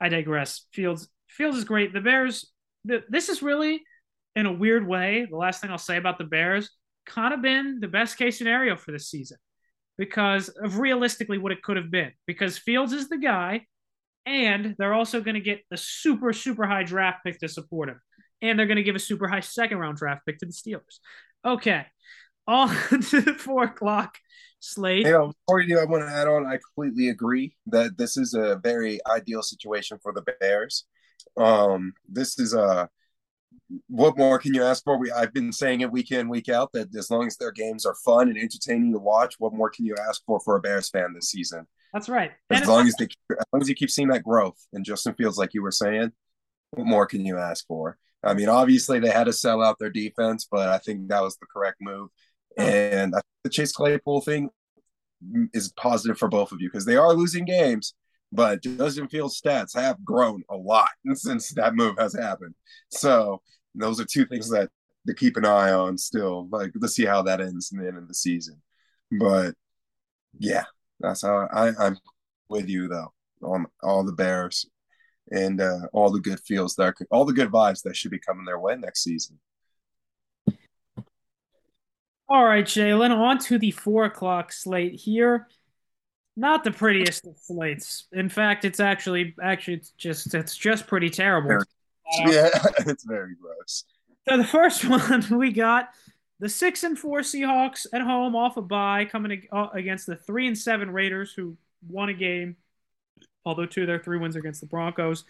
[0.00, 0.66] I digress.
[0.72, 1.92] Fields Fields is great.
[1.92, 2.50] The Bears.
[2.84, 3.82] The, this is really,
[4.34, 6.70] in a weird way, the last thing I'll say about the Bears
[7.06, 9.36] kind of been the best case scenario for this season
[9.98, 12.10] because of realistically what it could have been.
[12.26, 13.66] Because Fields is the guy,
[14.24, 18.00] and they're also going to get a super super high draft pick to support him,
[18.40, 21.00] and they're going to give a super high second round draft pick to the Steelers.
[21.44, 21.84] Okay.
[22.46, 22.68] On
[23.10, 24.18] to the four o'clock
[24.60, 25.06] slate.
[25.06, 26.46] You know, before you do, I want to add on.
[26.46, 30.84] I completely agree that this is a very ideal situation for the Bears.
[31.36, 32.88] Um, this is a
[33.88, 34.98] what more can you ask for?
[34.98, 37.86] We I've been saying it week in week out that as long as their games
[37.86, 40.90] are fun and entertaining to watch, what more can you ask for for a Bears
[40.90, 41.66] fan this season?
[41.92, 42.32] That's right.
[42.50, 45.36] As long as they, as long as you keep seeing that growth and Justin Fields,
[45.36, 46.12] like you were saying,
[46.70, 47.98] what more can you ask for?
[48.24, 51.36] I mean, obviously they had to sell out their defense, but I think that was
[51.36, 52.08] the correct move.
[52.58, 54.50] And I think the Chase Claypool thing
[55.52, 57.94] is positive for both of you because they are losing games,
[58.32, 62.54] but Justin Fields' stats have grown a lot since that move has happened.
[62.90, 63.40] So
[63.74, 64.70] those are two things that
[65.06, 66.48] to keep an eye on still.
[66.50, 68.60] Like let's see how that ends in the end of the season.
[69.10, 69.54] But
[70.38, 70.64] yeah,
[71.00, 71.98] that's how I, I'm
[72.48, 74.66] with you though on all the Bears
[75.30, 78.44] and uh, all the good feels that all the good vibes that should be coming
[78.44, 79.38] their way next season.
[82.32, 85.48] All right, Jalen, on to the four o'clock slate here.
[86.34, 88.06] Not the prettiest of slates.
[88.10, 91.48] In fact, it's actually actually it's just it's just pretty terrible.
[91.48, 92.48] Very- Uh, Yeah,
[92.86, 93.84] it's very gross.
[94.26, 95.90] So the first one we got
[96.40, 100.46] the six and four Seahawks at home off a bye coming uh, against the three
[100.46, 102.56] and seven Raiders who won a game,
[103.44, 105.24] although two of their three wins are against the Broncos.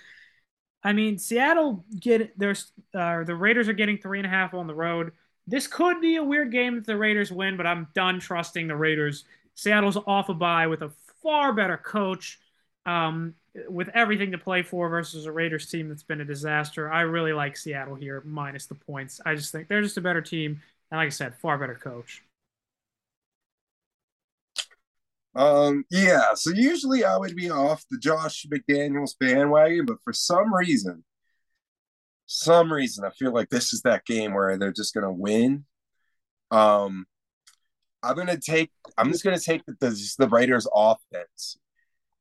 [0.85, 4.69] I mean, Seattle get there's uh, the Raiders are getting three and a half on
[4.69, 5.11] the road.
[5.47, 8.77] This could be a weird game if the Raiders win, but I'm done trusting the
[8.77, 9.25] Raiders.
[9.55, 12.39] Seattle's off a bye with a far better coach,
[12.87, 13.35] um,
[13.69, 16.91] with everything to play for versus a Raiders team that's been a disaster.
[16.91, 19.21] I really like Seattle here, minus the points.
[19.27, 22.23] I just think they're just a better team, and like I said, far better coach.
[25.35, 30.55] Um, yeah, so usually I would be off the Josh McDaniels bandwagon, but for some
[30.55, 31.05] reason,
[32.27, 35.65] some reason I feel like this is that game where they're just gonna win.
[36.51, 37.07] Um,
[38.03, 38.71] I'm gonna take.
[38.99, 41.59] I'm just gonna take the the, the Raiders offense.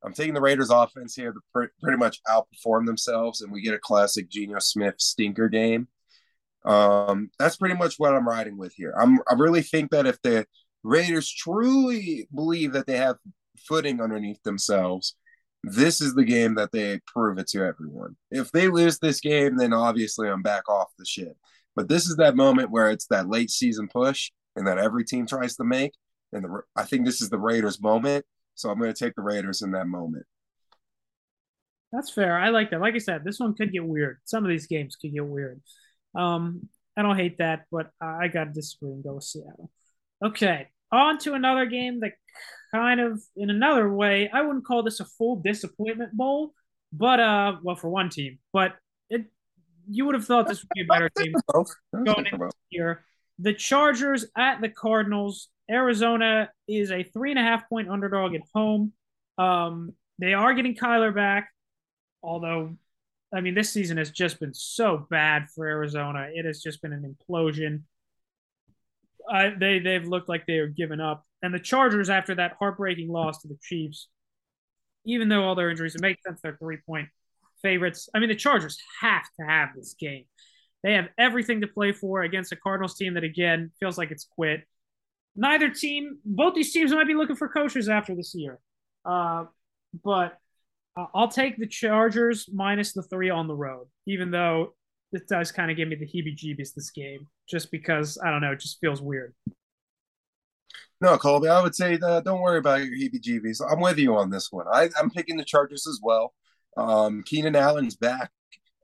[0.04, 3.74] I'm taking the Raiders offense here to pr- pretty much outperform themselves, and we get
[3.74, 5.88] a classic Geno Smith stinker game.
[6.64, 8.94] Um, that's pretty much what I'm riding with here.
[9.00, 9.18] I'm.
[9.28, 10.46] I really think that if the
[10.82, 13.16] Raiders truly believe that they have
[13.58, 15.16] footing underneath themselves,
[15.62, 18.16] this is the game that they prove it to everyone.
[18.30, 21.36] If they lose this game, then obviously I'm back off the ship.
[21.76, 25.26] But this is that moment where it's that late season push and that every team
[25.26, 25.92] tries to make.
[26.32, 28.24] And the, I think this is the Raiders' moment.
[28.54, 30.26] So I'm going to take the Raiders in that moment.
[31.92, 32.38] That's fair.
[32.38, 32.80] I like that.
[32.80, 34.18] Like I said, this one could get weird.
[34.24, 35.60] Some of these games could get weird.
[36.14, 39.70] Um, I don't hate that, but I got to disagree and go with Seattle.
[40.24, 42.12] Okay, on to another game that
[42.72, 46.54] kind of, in another way, I wouldn't call this a full disappointment bowl,
[46.92, 48.76] but uh, well, for one team, but
[49.10, 49.26] it,
[49.88, 51.34] you would have thought this would be a better team
[52.04, 53.04] going in here.
[53.38, 55.48] The Chargers at the Cardinals.
[55.70, 58.92] Arizona is a three and a half point underdog at home.
[59.38, 61.50] Um, they are getting Kyler back,
[62.22, 62.76] although,
[63.32, 66.28] I mean, this season has just been so bad for Arizona.
[66.32, 67.82] It has just been an implosion.
[69.32, 73.08] Uh, they they've looked like they are giving up, and the Chargers after that heartbreaking
[73.08, 74.08] loss to the Chiefs,
[75.04, 77.08] even though all their injuries, it makes sense they're three point
[77.62, 78.08] favorites.
[78.14, 80.24] I mean, the Chargers have to have this game.
[80.82, 84.24] They have everything to play for against a Cardinals team that again feels like it's
[84.24, 84.62] quit.
[85.34, 88.58] Neither team, both these teams might be looking for coaches after this year,
[89.04, 89.44] uh,
[90.04, 90.36] but
[90.96, 94.74] uh, I'll take the Chargers minus the three on the road, even though
[95.12, 98.52] it does kind of give me the heebie-jeebies this game, just because I don't know,
[98.52, 99.34] it just feels weird.
[101.02, 103.60] No, Colby, I would say that don't worry about your heebie-jeebies.
[103.68, 104.66] I'm with you on this one.
[104.72, 106.32] I, I'm picking the Chargers as well.
[106.76, 108.30] Um, Keenan Allen's back,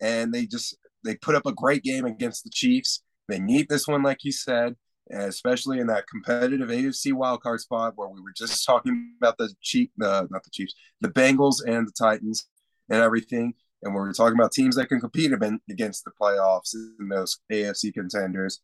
[0.01, 3.05] and they just they put up a great game against the Chiefs.
[3.29, 4.75] They need this one, like you said,
[5.13, 9.89] especially in that competitive AFC wildcard spot where we were just talking about the Chief,
[10.03, 12.49] uh, not the Chiefs, the Bengals and the Titans
[12.91, 13.55] and everything.
[13.85, 15.31] And we were talking about teams that can compete
[15.71, 18.61] against the playoffs and those AFC contenders.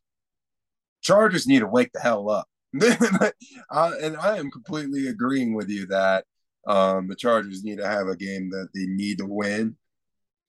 [1.03, 2.49] Chargers need to wake the hell up.
[3.71, 6.25] uh, and I am completely agreeing with you that
[6.67, 9.77] um, the Chargers need to have a game that they need to win.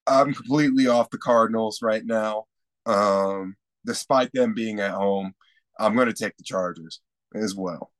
[0.07, 2.45] I'm completely off the Cardinals right now.
[2.85, 3.55] Um,
[3.85, 5.33] despite them being at home,
[5.79, 7.01] I'm going to take the Chargers
[7.33, 7.91] as well.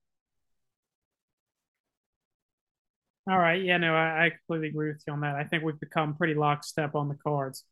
[3.27, 3.61] All right.
[3.61, 5.35] Yeah, no, I, I completely agree with you on that.
[5.35, 7.63] I think we've become pretty lockstep on the cards.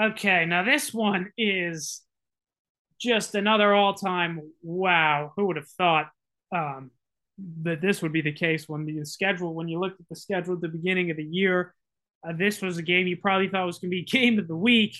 [0.00, 2.02] Okay, now this one is
[3.02, 5.32] just another all-time wow.
[5.36, 6.10] Who would have thought
[6.54, 6.90] um,
[7.62, 10.54] that this would be the case when the schedule, when you looked at the schedule
[10.54, 11.74] at the beginning of the year,
[12.26, 14.56] uh, this was a game you probably thought was going to be game of the
[14.56, 14.96] week.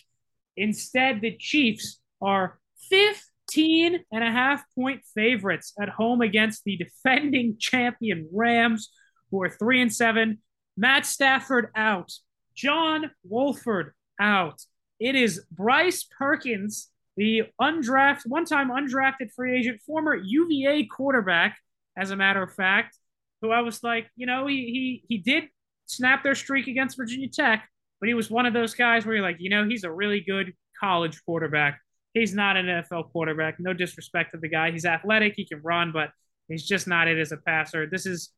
[0.57, 2.59] Instead, the Chiefs are
[2.91, 8.91] 15 and a half point favorites at home against the defending champion Rams,
[9.31, 10.39] who are three and seven.
[10.77, 12.13] Matt Stafford out.
[12.55, 14.61] John Wolford out.
[15.01, 21.59] It is Bryce Perkins, the undrafted, one-time undrafted free agent, former UVA quarterback,
[21.97, 22.97] as a matter of fact,
[23.43, 25.45] who I was like, you know, he he he did
[25.87, 27.69] snap their streak against Virginia Tech,
[28.01, 30.21] but he was one of those guys where you're like, you know, he's a really
[30.21, 31.81] good college quarterback.
[32.15, 33.59] He's not an NFL quarterback.
[33.59, 34.71] No disrespect to the guy.
[34.71, 36.11] He's athletic, he can run, but
[36.49, 37.87] he's just not it as a passer.
[37.87, 38.31] This is,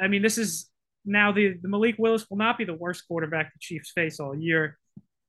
[0.00, 0.70] I mean, this is
[1.04, 4.34] now the, the Malik Willis will not be the worst quarterback the Chiefs face all
[4.34, 4.78] year.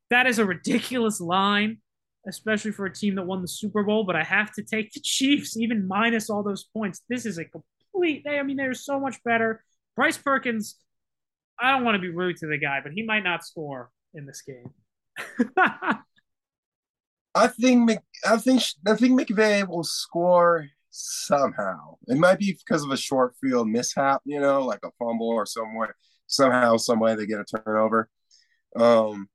[0.09, 1.79] That is a ridiculous line,
[2.27, 4.03] especially for a team that won the Super Bowl.
[4.03, 7.01] But I have to take the Chiefs, even minus all those points.
[7.09, 8.25] This is a complete.
[8.29, 9.63] I mean, they're so much better.
[9.95, 10.75] Bryce Perkins.
[11.59, 14.27] I don't want to be rude to the guy, but he might not score in
[14.27, 14.71] this game.
[17.37, 17.91] I think
[18.25, 21.97] I think I think McVay will score somehow.
[22.07, 25.45] It might be because of a short field mishap, you know, like a fumble or
[25.45, 25.95] somewhere
[26.27, 28.09] somehow, some way they get a turnover.
[28.75, 29.27] Um,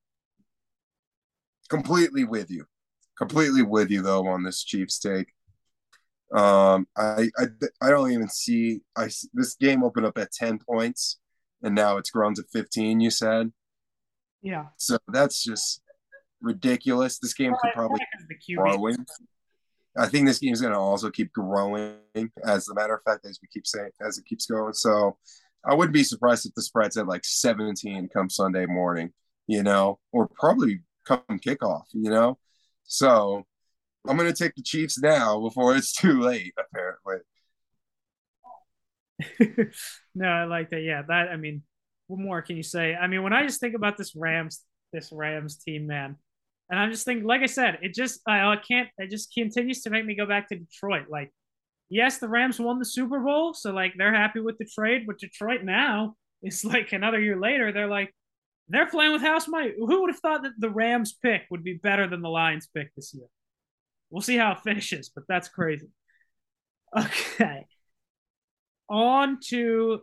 [1.69, 2.67] completely with you,
[3.17, 5.29] completely with you though on this Chiefs take.
[6.33, 7.47] Um, I, I
[7.83, 11.19] I don't even see I this game opened up at ten points,
[11.63, 13.01] and now it's grown to fifteen.
[13.01, 13.53] You said,
[14.43, 14.67] yeah.
[14.77, 15.83] So that's just
[16.41, 17.19] ridiculous.
[17.19, 18.01] This game could probably
[18.57, 19.07] growing.
[19.97, 21.97] I think this game is going to also keep growing.
[22.45, 24.73] As a matter of fact, as we keep saying, as it keeps going.
[24.73, 25.19] So
[25.65, 29.13] I wouldn't be surprised if the spread's at like 17 come Sunday morning.
[29.47, 31.85] You know, or probably come kickoff.
[31.93, 32.39] You know,
[32.85, 33.45] so
[34.09, 36.55] I'm to take the Chiefs now before it's too late.
[36.59, 37.19] Apparently.
[40.15, 40.83] no, I like that.
[40.83, 41.29] Yeah, that.
[41.29, 41.63] I mean,
[42.09, 42.95] what more can you say?
[42.95, 44.63] I mean, when I just think about this Rams,
[44.93, 46.17] this Rams team, man,
[46.71, 48.89] and I'm just thinking, like I said, it just I, I can't.
[48.99, 51.07] It just continues to make me go back to Detroit.
[51.11, 51.31] Like,
[51.89, 55.07] yes, the Rams won the Super Bowl, so like they're happy with the trade.
[55.07, 57.73] But Detroit now is like another year later.
[57.73, 58.13] They're like
[58.73, 59.73] they're playing with house money.
[59.79, 62.95] Who would have thought that the Rams pick would be better than the Lions pick
[62.95, 63.27] this year?
[64.11, 65.89] We'll see how it finishes, but that's crazy.
[66.97, 67.67] Okay.
[68.89, 70.01] On to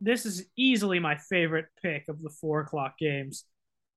[0.00, 3.44] this is easily my favorite pick of the four o'clock games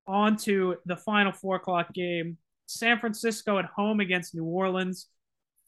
[0.08, 2.38] on to the final four o'clock game.
[2.66, 5.08] San Francisco at home against New Orleans.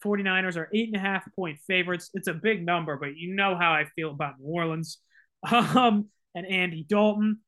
[0.03, 2.09] 49ers are eight and a half point favorites.
[2.13, 4.97] It's a big number, but you know how I feel about New Orleans
[5.51, 7.39] um, and Andy Dalton.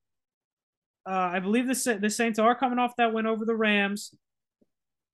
[1.07, 4.13] Uh, I believe the, the Saints are coming off that win over the Rams.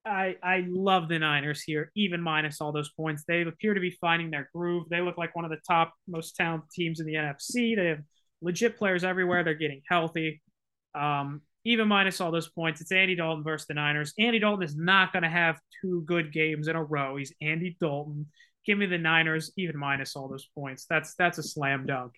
[0.06, 3.24] I I love the Niners here, even minus all those points.
[3.28, 4.88] They appear to be finding their groove.
[4.90, 7.76] They look like one of the top, most talented teams in the NFC.
[7.76, 8.02] They have
[8.42, 9.44] legit players everywhere.
[9.44, 10.42] They're getting healthy.
[10.96, 14.14] Um, even minus all those points, it's Andy Dalton versus the Niners.
[14.18, 17.18] Andy Dalton is not going to have two good games in a row.
[17.18, 18.28] He's Andy Dalton.
[18.66, 20.86] Give me the Niners, even minus all those points.
[20.90, 22.14] That's that's a slam dunk.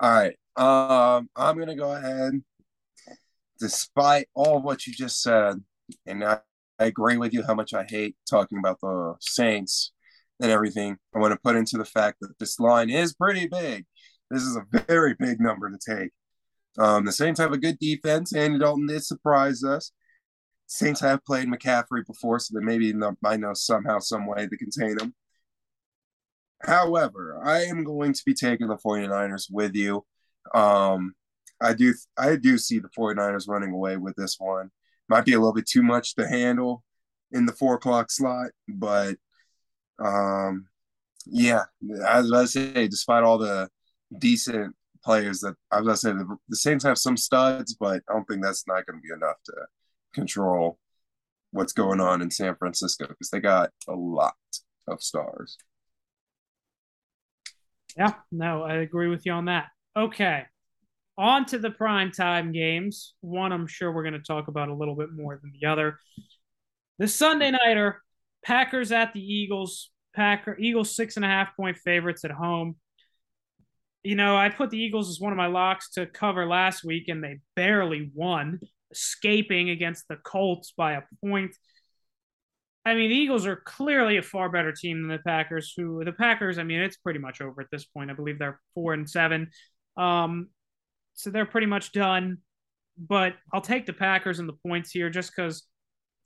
[0.00, 0.36] All right.
[0.56, 2.32] Um, I'm gonna go ahead,
[3.58, 5.56] despite all what you just said,
[6.06, 6.40] and I,
[6.78, 9.92] I agree with you how much I hate talking about the Saints
[10.40, 10.96] and everything.
[11.14, 13.84] I want to put into the fact that this line is pretty big.
[14.30, 16.10] This is a very big number to take.
[16.78, 18.32] Um, the Saints have a good defense.
[18.34, 19.92] Andy Dalton did surprise us.
[20.66, 24.98] Saints have played McCaffrey before, so they maybe might know somehow, some way to contain
[24.98, 25.14] him.
[26.62, 30.04] However, I am going to be taking the 49ers with you.
[30.54, 31.14] Um,
[31.60, 34.70] I do I do see the 49ers running away with this one.
[35.08, 36.82] Might be a little bit too much to handle
[37.32, 39.16] in the four o'clock slot, but
[39.98, 40.66] um,
[41.26, 41.64] yeah,
[42.06, 43.68] as I say, despite all the
[44.18, 48.12] decent players that I was gonna say the, the Saints have some studs, but I
[48.12, 49.52] don't think that's not going to be enough to
[50.14, 50.78] control
[51.52, 54.34] what's going on in San Francisco because they got a lot
[54.88, 55.58] of stars.
[57.96, 59.68] Yeah, no, I agree with you on that.
[59.96, 60.44] Okay.
[61.18, 63.14] On to the prime time games.
[63.20, 65.98] One I'm sure we're going to talk about a little bit more than the other.
[66.98, 68.02] The Sunday nighter,
[68.44, 69.90] Packers at the Eagles.
[70.14, 72.74] Packer Eagles six and a half point favorites at home
[74.02, 77.08] you know, I put the Eagles as one of my locks to cover last week,
[77.08, 78.60] and they barely won,
[78.90, 81.54] escaping against the Colts by a point.
[82.84, 85.72] I mean, the Eagles are clearly a far better team than the Packers.
[85.76, 86.58] Who the Packers?
[86.58, 88.10] I mean, it's pretty much over at this point.
[88.10, 89.50] I believe they're four and seven,
[89.96, 90.48] um,
[91.14, 92.38] so they're pretty much done.
[92.98, 95.64] But I'll take the Packers and the points here, just because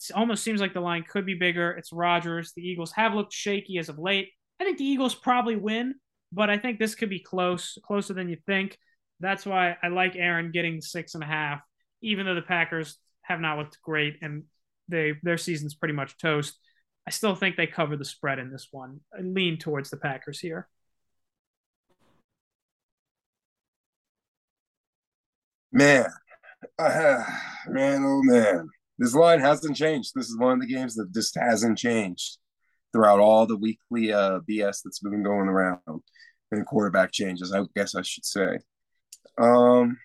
[0.08, 1.72] it almost seems like the line could be bigger.
[1.72, 2.52] It's Rodgers.
[2.54, 4.28] The Eagles have looked shaky as of late.
[4.60, 5.94] I think the Eagles probably win,
[6.32, 8.78] but I think this could be close, closer than you think.
[9.20, 11.60] That's why I like Aaron getting six and a half,
[12.02, 14.44] even though the Packers have not looked great and
[14.88, 16.58] they their season's pretty much toast.
[17.06, 19.00] I still think they cover the spread in this one.
[19.16, 20.68] I lean towards the Packers here.
[25.72, 26.06] Man,
[26.78, 28.68] man, oh man,
[28.98, 30.12] this line hasn't changed.
[30.14, 32.38] This is one of the games that just hasn't changed
[32.92, 35.80] throughout all the weekly uh, BS that's been going around
[36.52, 37.52] and quarterback changes.
[37.52, 38.58] I guess I should say.
[39.36, 39.98] Um,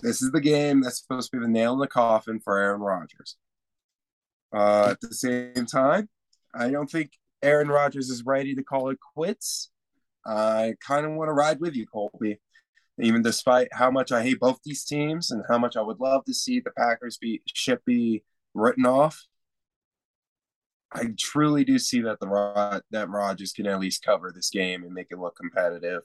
[0.00, 2.80] this is the game that's supposed to be the nail in the coffin for Aaron
[2.80, 3.36] Rodgers.
[4.54, 6.08] Uh, at the same time,
[6.54, 9.70] I don't think Aaron Rodgers is ready to call it quits.
[10.24, 12.38] I kind of want to ride with you, Colby
[12.98, 16.24] even despite how much I hate both these teams and how much I would love
[16.26, 18.22] to see the Packers be ship be
[18.54, 19.26] written off.
[20.92, 24.92] I truly do see that the that Rodgers can at least cover this game and
[24.92, 26.02] make it look competitive,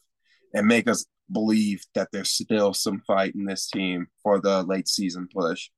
[0.54, 4.88] and make us believe that there's still some fight in this team for the late
[4.88, 5.70] season push.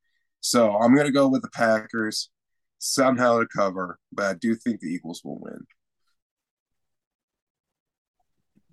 [0.41, 2.29] So I'm gonna go with the Packers
[2.79, 5.59] somehow to cover, but I do think the Eagles will win.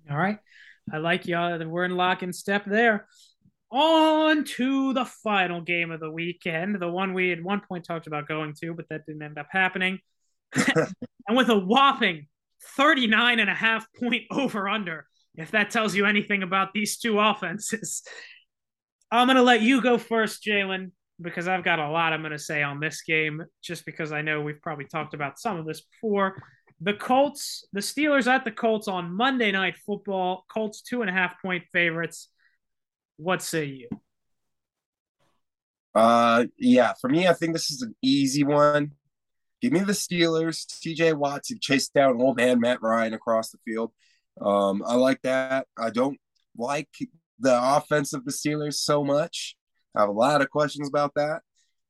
[0.09, 0.39] All right.
[0.91, 1.63] I like y'all.
[1.65, 3.07] We're in lock and step there.
[3.69, 8.07] On to the final game of the weekend, the one we at one point talked
[8.07, 9.99] about going to, but that didn't end up happening.
[10.55, 12.27] and with a whopping
[12.77, 15.05] 39 and a half point over under,
[15.35, 18.03] if that tells you anything about these two offenses.
[19.11, 20.91] I'm going to let you go first, Jalen,
[21.21, 24.21] because I've got a lot I'm going to say on this game, just because I
[24.21, 26.41] know we've probably talked about some of this before.
[26.81, 30.45] The Colts, the Steelers at the Colts on Monday Night Football.
[30.53, 32.29] Colts two and a half point favorites.
[33.17, 33.89] What say you?
[35.95, 38.91] Uh, yeah, for me, I think this is an easy one.
[39.59, 40.67] Give me the Steelers.
[40.67, 43.91] TJ Watt's chased down old man Matt Ryan across the field.
[44.39, 45.65] Um, I like that.
[45.75, 46.19] I don't
[46.55, 46.89] like
[47.39, 49.56] the offense of the Steelers so much.
[49.97, 51.41] I have a lot of questions about that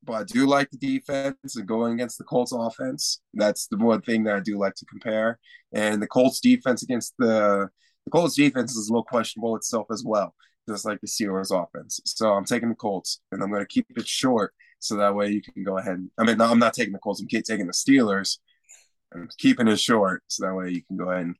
[0.04, 3.22] but I do like the defense and going against the Colts offense.
[3.34, 5.38] That's the one thing that I do like to compare.
[5.74, 7.70] And the Colts defense against the
[8.06, 10.34] the Colts defense is a little questionable itself as well,
[10.70, 12.00] just like the Steelers offense.
[12.06, 15.30] So I'm taking the Colts and I'm going to keep it short so that way
[15.30, 16.08] you can go ahead.
[16.18, 17.20] I mean, no, I'm not taking the Colts.
[17.20, 18.38] I'm taking the Steelers.
[19.14, 21.36] I'm keeping it short so that way you can go ahead and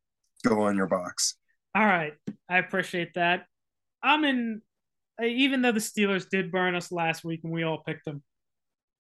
[0.46, 1.38] go on your box.
[1.74, 2.14] All right,
[2.50, 3.46] I appreciate that.
[4.04, 4.62] I'm in.
[5.24, 8.22] Even though the Steelers did burn us last week and we all picked them,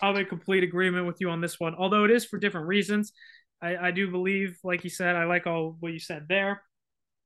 [0.01, 3.13] I'm in complete agreement with you on this one, although it is for different reasons.
[3.61, 6.61] I, I do believe, like you said, I like all what you said there.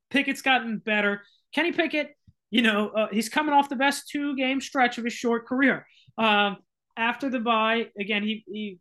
[0.09, 1.21] Pickett's gotten better.
[1.53, 2.15] Kenny Pickett,
[2.49, 5.85] you know, uh, he's coming off the best two game stretch of his short career.
[6.17, 6.57] Um,
[6.97, 8.79] after the bye, again, he, he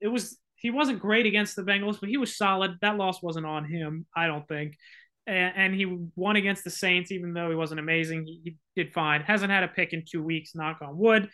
[0.00, 2.76] it was he wasn't great against the Bengals, but he was solid.
[2.80, 4.74] That loss wasn't on him, I don't think.
[5.28, 5.84] And, and he
[6.16, 8.24] won against the Saints, even though he wasn't amazing.
[8.24, 9.20] He, he did fine.
[9.20, 11.28] Hasn't had a pick in two weeks, knock on wood.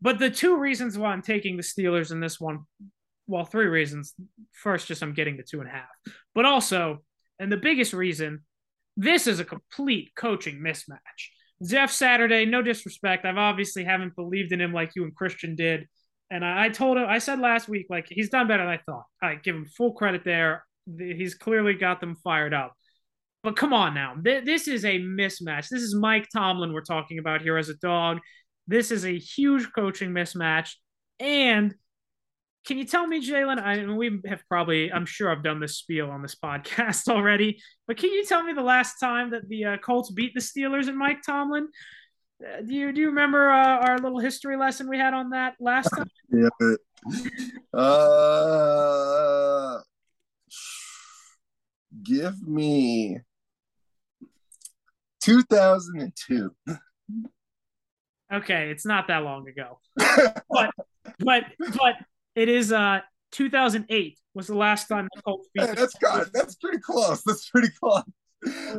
[0.00, 2.60] But the two reasons why I'm taking the Steelers in this one,
[3.26, 4.14] well, three reasons.
[4.52, 5.88] First, just I'm getting the two and a half.
[6.34, 7.00] But also,
[7.40, 8.44] and the biggest reason,
[8.96, 10.98] this is a complete coaching mismatch.
[11.66, 13.24] Jeff Saturday, no disrespect.
[13.24, 15.88] I've obviously haven't believed in him like you and Christian did.
[16.30, 18.78] And I, I told him, I said last week, like, he's done better than I
[18.86, 19.04] thought.
[19.20, 20.64] I give him full credit there.
[20.96, 22.74] He's clearly got them fired up.
[23.42, 24.14] But come on now.
[24.20, 25.68] This is a mismatch.
[25.68, 28.18] This is Mike Tomlin we're talking about here as a dog.
[28.66, 30.74] This is a huge coaching mismatch.
[31.18, 31.74] And
[32.66, 33.62] can you tell me, Jalen?
[33.62, 37.62] I mean, we have probably, I'm sure I've done this spiel on this podcast already,
[37.86, 40.88] but can you tell me the last time that the uh, Colts beat the Steelers
[40.88, 41.68] and Mike Tomlin?
[42.42, 45.54] Uh, do you do you remember uh, our little history lesson we had on that
[45.60, 46.08] last time?
[46.32, 46.48] yeah.
[47.78, 49.80] Uh,
[52.02, 53.18] give me
[55.20, 56.50] 2002.
[58.32, 60.70] Okay, it's not that long ago, but
[61.18, 61.94] but but
[62.34, 62.72] it is.
[62.72, 63.00] Uh,
[63.32, 65.66] 2008 was the last time the Colts beat.
[65.66, 67.22] Hey, that's got that's pretty close.
[67.22, 68.02] That's pretty close.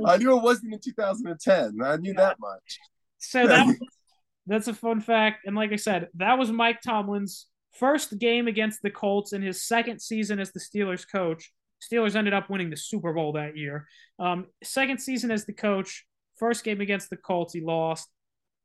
[0.05, 1.77] I knew it wasn't in 2010.
[1.83, 2.15] I knew yeah.
[2.17, 2.79] that much.
[3.19, 3.75] So that
[4.47, 5.45] that's a fun fact.
[5.45, 9.63] And like I said, that was Mike Tomlin's first game against the Colts in his
[9.63, 11.51] second season as the Steelers coach.
[11.81, 13.87] Steelers ended up winning the Super Bowl that year.
[14.19, 16.05] Um, second season as the coach,
[16.41, 18.09] first game against the Colts, he lost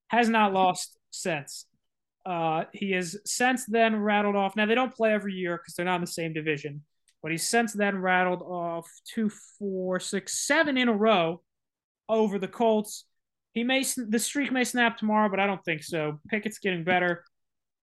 [0.09, 1.66] has not lost since.
[2.24, 4.57] Uh, he has since then rattled off.
[4.57, 6.83] Now they don't play every year because they're not in the same division,
[7.22, 11.43] but he's since then rattled off two, four, six, seven in a row
[12.09, 13.05] over the Colts.
[13.53, 16.20] He may the streak may snap tomorrow, but I don't think so.
[16.29, 17.24] Pickett's getting better.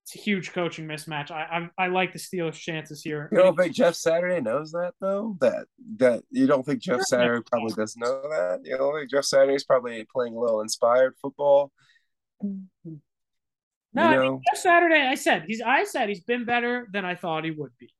[0.06, 1.32] It's a huge coaching mismatch.
[1.32, 3.30] I I, I like the Steelers' chances here.
[3.32, 5.38] You don't think Jeff Saturday knows that though?
[5.40, 5.66] That
[5.98, 8.60] that you don't think Jeff Saturday probably doesn't know that?
[8.64, 11.72] You don't think Jeff Saturday's probably playing a little inspired football?
[12.42, 14.02] No?
[14.02, 17.52] I mean, Saturday I said he's I said he's been better than I thought he
[17.52, 17.94] would be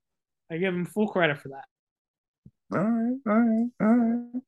[0.50, 1.64] I give him full credit for that.
[2.76, 4.42] All right, all right, all right.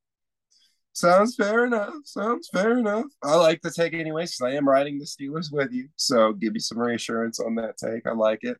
[0.97, 1.93] Sounds fair enough.
[2.05, 3.05] Sounds fair enough.
[3.21, 5.89] I like the take anyway, because I am riding the Steelers with you.
[5.95, 8.07] So give me some reassurance on that take.
[8.07, 8.57] I like it.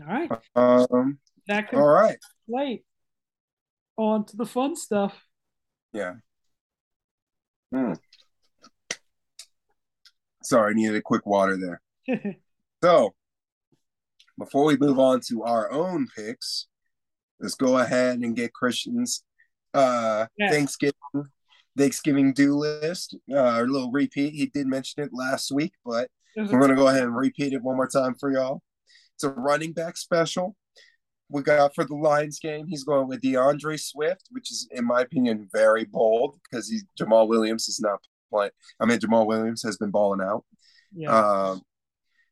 [0.00, 0.30] All right.
[0.56, 1.20] Um.
[1.46, 2.18] That All right.
[2.48, 2.82] late.
[3.98, 5.16] On to the fun stuff.
[5.92, 6.14] Yeah.
[7.72, 7.92] Hmm.
[10.42, 11.80] Sorry, I needed a quick water there.
[12.82, 13.14] So,
[14.38, 16.66] before we move on to our own picks,
[17.38, 19.22] let's go ahead and get Christian's
[19.74, 20.50] uh, Yeah.
[20.50, 20.94] Thanksgiving
[21.78, 23.16] Thanksgiving do list.
[23.30, 24.34] Uh, a little repeat.
[24.34, 27.76] He did mention it last week, but we're gonna go ahead and repeat it one
[27.76, 28.62] more time for y'all.
[29.14, 30.56] It's a running back special.
[31.28, 32.66] We got for the Lions game.
[32.66, 37.28] He's going with D'Andre Swift, which is, in my opinion, very bold because he's Jamaal
[37.28, 38.00] Williams is not
[38.30, 38.50] playing.
[38.80, 40.44] I mean, Jamaal Williams has been balling out.
[40.92, 41.16] yeah.
[41.16, 41.62] Um,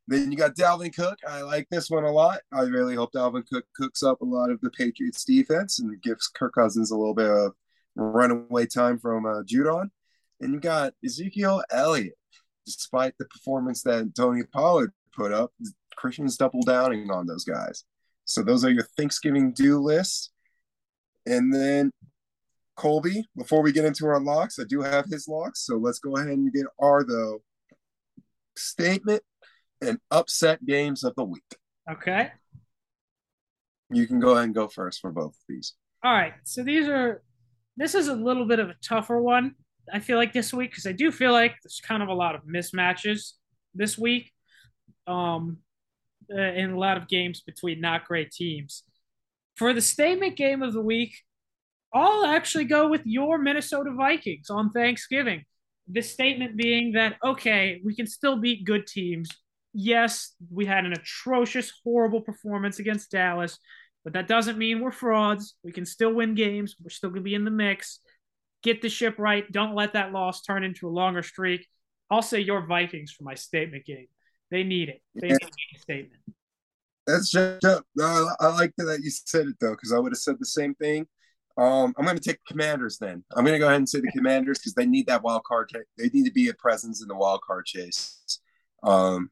[0.08, 1.18] then you got Dalvin Cook.
[1.28, 2.40] I like this one a lot.
[2.50, 6.28] I really hope Dalvin Cook cooks up a lot of the Patriots defense and gives
[6.28, 7.52] Kirk Cousins a little bit of
[7.94, 9.90] runaway time from uh, Judon.
[10.40, 12.14] And you got Ezekiel Elliott.
[12.64, 15.52] Despite the performance that Tony Pollard put up,
[15.96, 17.84] Christian's double downing on those guys.
[18.24, 20.30] So those are your Thanksgiving do lists.
[21.26, 21.90] And then
[22.76, 25.66] Colby, before we get into our locks, I do have his locks.
[25.66, 27.42] So let's go ahead and get our though
[28.56, 29.22] statement
[29.80, 31.56] and upset games of the week.
[31.90, 32.32] okay.
[33.90, 35.74] You can go ahead and go first for both of these.
[36.04, 36.34] All right.
[36.44, 37.22] So these are
[37.76, 39.54] this is a little bit of a tougher one.
[39.92, 42.34] I feel like this week because I do feel like there's kind of a lot
[42.34, 43.32] of mismatches
[43.74, 44.30] this week.
[45.06, 45.58] Um
[46.30, 48.82] uh, in a lot of games between not great teams.
[49.56, 51.14] For the statement game of the week,
[51.94, 55.44] I'll actually go with your Minnesota Vikings on Thanksgiving.
[55.90, 59.30] The statement being that okay, we can still beat good teams.
[59.80, 63.60] Yes, we had an atrocious, horrible performance against Dallas,
[64.02, 65.54] but that doesn't mean we're frauds.
[65.62, 66.74] We can still win games.
[66.82, 68.00] We're still going to be in the mix.
[68.64, 69.44] Get the ship right.
[69.52, 71.64] Don't let that loss turn into a longer streak.
[72.10, 74.08] I'll say your Vikings for my statement game.
[74.50, 75.00] They need it.
[75.14, 75.38] They need
[75.76, 76.22] a statement.
[77.06, 80.40] That's just uh, I like that you said it though, because I would have said
[80.40, 81.06] the same thing.
[81.56, 83.22] Um, I'm going to take Commanders then.
[83.36, 85.70] I'm going to go ahead and say the Commanders because they need that wild card.
[85.72, 88.40] ca- They need to be a presence in the wild card chase.
[88.82, 89.30] Um,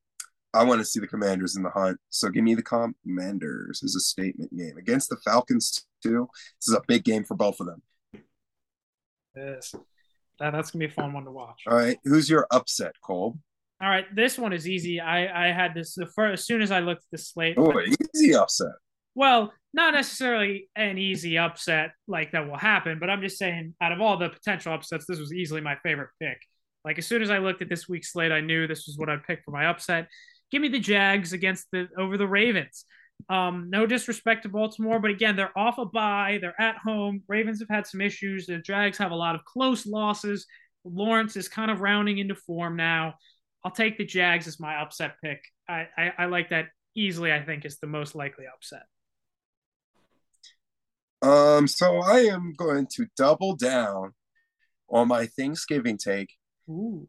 [0.56, 1.98] I want to see the Commanders in the hunt.
[2.10, 6.28] So give me the Commanders as a statement game against the Falcons too.
[6.58, 7.82] This is a big game for both of them.
[9.36, 9.74] Yes.
[10.38, 11.62] That, that's going to be a fun one to watch.
[11.66, 13.38] All right, who's your upset, Cole?
[13.82, 14.06] All right.
[14.14, 15.00] This one is easy.
[15.00, 17.56] I, I had this the first, as soon as I looked at the slate.
[17.58, 17.72] Oh,
[18.14, 18.72] easy upset.
[19.14, 23.92] Well, not necessarily an easy upset like that will happen, but I'm just saying, out
[23.92, 26.38] of all the potential upsets, this was easily my favorite pick.
[26.84, 29.10] Like as soon as I looked at this week's slate, I knew this was what
[29.10, 30.08] I'd pick for my upset.
[30.50, 32.84] Give me the Jags against the over the Ravens.
[33.28, 36.38] Um, no disrespect to Baltimore, but again, they're off a bye.
[36.40, 37.22] They're at home.
[37.28, 38.46] Ravens have had some issues.
[38.46, 40.46] The Jags have a lot of close losses.
[40.84, 43.14] Lawrence is kind of rounding into form now.
[43.64, 45.40] I'll take the Jags as my upset pick.
[45.68, 47.32] I, I, I like that easily.
[47.32, 48.84] I think is the most likely upset.
[51.22, 54.12] Um, so I am going to double down
[54.88, 56.30] on my Thanksgiving take,
[56.68, 57.08] Ooh.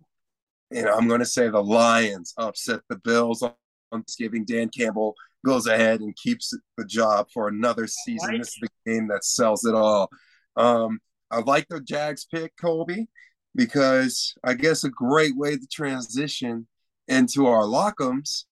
[0.71, 3.53] And I'm going to say the Lions upset the Bills on
[3.91, 4.45] Thanksgiving.
[4.45, 5.15] Dan Campbell
[5.45, 8.29] goes ahead and keeps the job for another season.
[8.29, 10.09] like this is the game that sells it all.
[10.55, 10.99] Um,
[11.31, 13.07] I like the Jags pick, Colby,
[13.55, 16.67] because I guess a great way to transition
[17.07, 18.43] into our lockums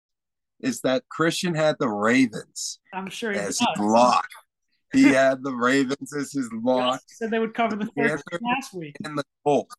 [0.61, 3.67] is that Christian had the Ravens I'm sure he as does.
[3.79, 4.27] lock.
[4.93, 8.73] He had the Ravens as his lock also said they would cover the third last
[8.73, 8.95] week.
[9.03, 9.75] in the Colts.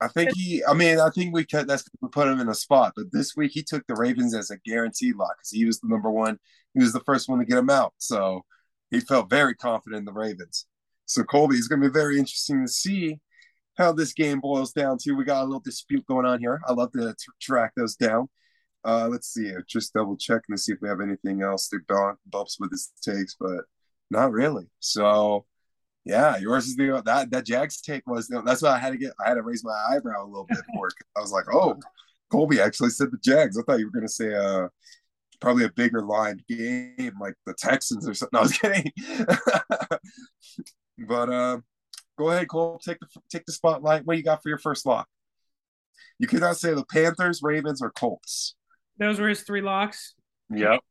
[0.00, 0.62] I think he.
[0.64, 1.66] I mean, I think we cut.
[1.66, 2.92] That's put him in a spot.
[2.96, 5.88] But this week he took the Ravens as a guaranteed lock because he was the
[5.88, 6.38] number one.
[6.74, 8.44] He was the first one to get him out, so
[8.90, 10.66] he felt very confident in the Ravens.
[11.06, 13.18] So Colby, it's going to be very interesting to see
[13.76, 15.12] how this game boils down to.
[15.12, 16.60] We got a little dispute going on here.
[16.66, 18.28] I love to t- track those down.
[18.84, 19.52] Uh, let's see.
[19.68, 21.86] Just double checking to see if we have anything else that
[22.26, 23.64] bumps with his takes, but
[24.10, 24.66] not really.
[24.80, 25.46] So
[26.08, 29.12] yeah, yours is the that that Jags take was that's why I had to get
[29.22, 30.94] I had to raise my eyebrow a little bit for it.
[31.14, 31.78] I was like, oh,
[32.32, 33.58] Colby actually said the Jags.
[33.58, 34.68] I thought you were gonna say uh
[35.38, 38.30] probably a bigger line game like the Texans or something.
[38.32, 38.90] No, I was kidding.
[41.06, 41.58] but uh,
[42.16, 42.80] go ahead, Cole.
[42.82, 44.06] Take the take the spotlight.
[44.06, 45.06] What do you got for your first lock?
[46.18, 48.54] You cannot say the Panthers, Ravens, or Colts.
[48.98, 50.14] Those were his three locks.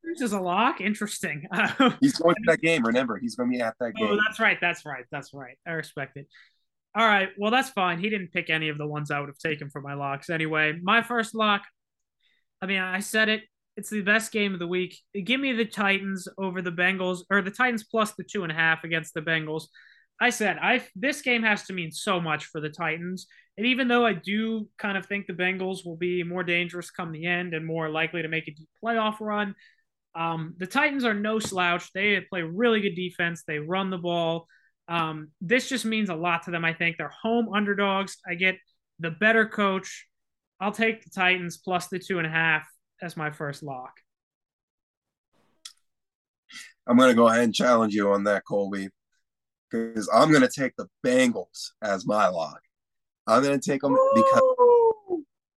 [0.04, 0.82] This is a lock.
[0.82, 1.48] Interesting.
[1.80, 2.86] oh, He's going to that game.
[2.86, 4.10] Remember, he's going to be at that oh, game.
[4.12, 4.58] Oh, that's right.
[4.62, 5.06] That's right.
[5.12, 5.58] That's right.
[5.66, 6.28] I respect it.
[6.96, 7.30] All right.
[7.38, 8.00] Well, that's fine.
[8.00, 10.80] He didn't pick any of the ones I would have taken for my locks anyway.
[10.82, 11.64] My first lock,
[12.62, 13.44] I mean, I said it.
[13.76, 14.98] It's the best game of the week.
[15.14, 18.56] Give me the Titans over the Bengals, or the Titans plus the two and a
[18.56, 19.66] half against the Bengals.
[20.20, 23.28] I said I this game has to mean so much for the Titans.
[23.58, 27.12] And even though I do kind of think the Bengals will be more dangerous come
[27.12, 29.56] the end and more likely to make a deep playoff run,
[30.16, 31.92] um, the Titans are no slouch.
[31.94, 33.44] They play really good defense.
[33.48, 34.48] They run the ball.
[34.88, 36.64] Um, this just means a lot to them.
[36.64, 38.18] I think they're home underdogs.
[38.28, 38.58] I get
[39.00, 40.08] the better coach.
[40.60, 42.64] I'll take the Titans plus the two and a half
[43.02, 43.94] as my first lock.
[46.88, 48.90] I'm going to go ahead and challenge you on that, Colby,
[49.70, 52.62] because I'm going to take the Bengals as my lock.
[53.26, 54.42] I'm going to take them because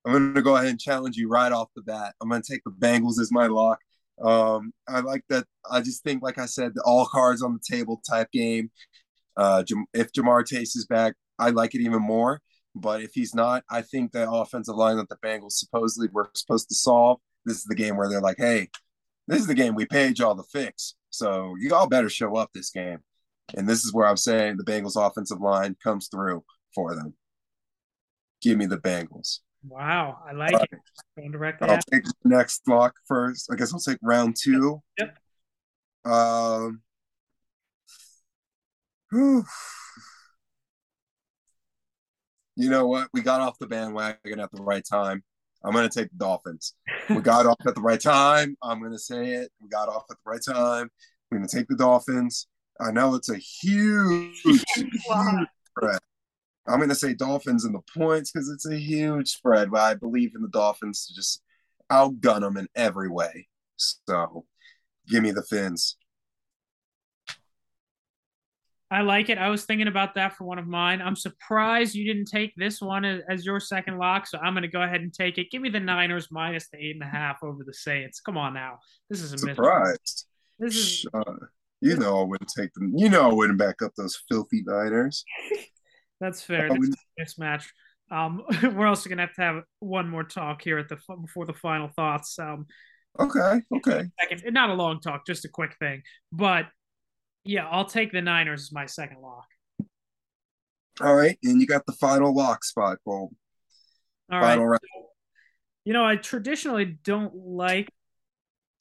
[0.06, 2.16] I'm going to go ahead and challenge you right off the bat.
[2.22, 3.80] I'm going to take the Bengals as my lock.
[4.24, 5.46] Um, I like that.
[5.70, 8.72] I just think, like I said, the all cards on the table type game.
[9.36, 12.42] Uh, if Ja'Marr Chase is back, I like it even more.
[12.74, 16.70] But if he's not, I think the offensive line that the Bengals supposedly were supposed
[16.70, 18.70] to solve, this is the game where they're like, hey,
[19.28, 20.96] this is the game we paid y'all to fix.
[21.10, 23.00] So you all better show up this game.
[23.56, 26.44] And this is where I'm saying the Bengals offensive line comes through
[26.76, 27.14] for them.
[28.42, 29.40] Give me the Bengals.
[29.68, 30.80] Wow, I like it.
[31.18, 31.68] Going directly.
[31.68, 33.50] I'll take the next lock first.
[33.52, 34.82] I guess I'll take round two.
[34.98, 35.18] Yep.
[36.06, 36.82] Um.
[39.12, 39.44] Whew.
[42.56, 43.08] You know what?
[43.14, 45.24] We got off the bandwagon at the right time.
[45.64, 46.74] I'm going to take the Dolphins.
[47.10, 48.58] We got off at the right time.
[48.62, 49.52] I'm going to say it.
[49.62, 50.90] We got off at the right time.
[51.30, 52.48] We're going to take the Dolphins.
[52.80, 54.64] I know it's a huge, huge
[55.06, 56.00] spread.
[56.68, 59.94] I'm going to say Dolphins in the points because it's a huge spread, but I
[59.94, 61.42] believe in the Dolphins to just
[61.90, 63.48] outgun them in every way.
[63.78, 64.46] So
[65.08, 65.96] give me the Fins.
[68.90, 69.38] I like it.
[69.38, 71.02] I was thinking about that for one of mine.
[71.02, 74.62] I'm surprised you didn't take this one as, as your second lock, so I'm going
[74.62, 75.52] to go ahead and take it.
[75.52, 78.22] Give me the Niners minus the eight and a half over the Saints.
[78.22, 80.26] Come on now, this is a surprise.
[80.58, 81.24] This is uh,
[81.82, 82.94] you know I wouldn't take them.
[82.96, 85.24] You know I wouldn't back up those filthy Niners.
[86.20, 86.70] That's fair.
[86.70, 87.66] That's mismatch.
[88.10, 88.44] Um,
[88.76, 91.90] we're also gonna have to have one more talk here at the before the final
[91.90, 92.38] thoughts.
[92.40, 92.66] Um,
[93.20, 94.10] okay, okay.
[94.46, 96.02] Not a long talk, just a quick thing.
[96.32, 96.66] But
[97.44, 99.46] yeah, I'll take the Niners as my second lock.
[101.00, 103.30] All right, and you got the final lock spot, Bob.
[104.32, 104.80] All final right.
[104.96, 105.06] Round.
[105.86, 107.90] You know, I traditionally don't like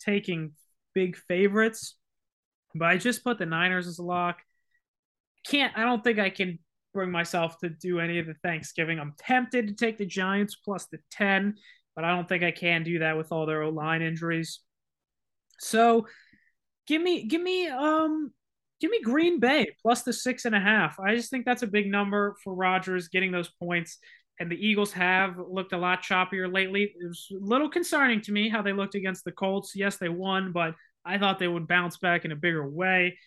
[0.01, 0.53] taking
[0.95, 1.97] big favorites,
[2.79, 4.39] but I just put the Niners as a lock.
[5.47, 6.59] Can't I don't think I can
[6.93, 8.99] bring myself to do any of the Thanksgiving.
[8.99, 11.55] I'm tempted to take the Giants plus the 10,
[11.95, 14.61] but I don't think I can do that with all their O line injuries.
[15.61, 16.07] So
[16.87, 18.33] give me give me um
[18.81, 20.99] give me Green Bay plus the six and a half.
[21.01, 23.99] I just think that's a big number for Rodgers getting those points.
[24.39, 26.95] And the Eagles have looked a lot choppier lately.
[27.01, 29.73] It was a little concerning to me how they looked against the Colts.
[29.75, 30.75] Yes, they won, but
[31.07, 33.19] I thought they would bounce back in a bigger way.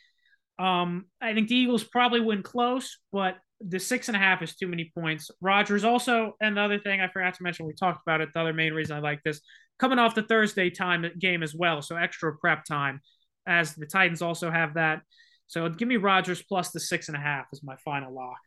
[0.57, 4.55] Um, I think the Eagles probably win close, but the six and a half is
[4.55, 5.31] too many points.
[5.41, 8.29] Rodgers also, and the other thing I forgot to mention, we talked about it.
[8.33, 9.41] The other main reason I like this
[9.79, 12.99] coming off the Thursday time game as well, so extra prep time,
[13.47, 15.01] as the Titans also have that.
[15.47, 18.37] So give me Rodgers plus the six and a half as my final lock.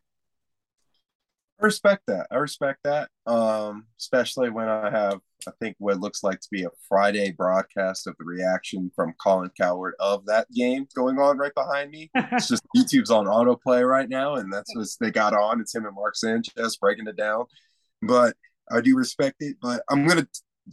[1.63, 2.27] I respect that.
[2.31, 3.09] I respect that.
[3.27, 8.07] Um, especially when I have, I think, what looks like to be a Friday broadcast
[8.07, 12.11] of the reaction from Colin Cowherd of that game going on right behind me.
[12.15, 15.61] it's just YouTube's on autoplay right now, and that's what they got on.
[15.61, 17.45] It's him and Mark Sanchez breaking it down.
[18.03, 18.37] But
[18.71, 19.57] I do respect it.
[19.63, 20.27] But I'm gonna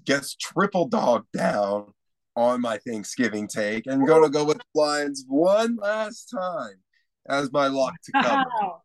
[0.06, 1.94] guess triple dog down
[2.36, 6.80] on my Thanksgiving take and gonna go with Lions one last time
[7.28, 8.80] as my lock to cover.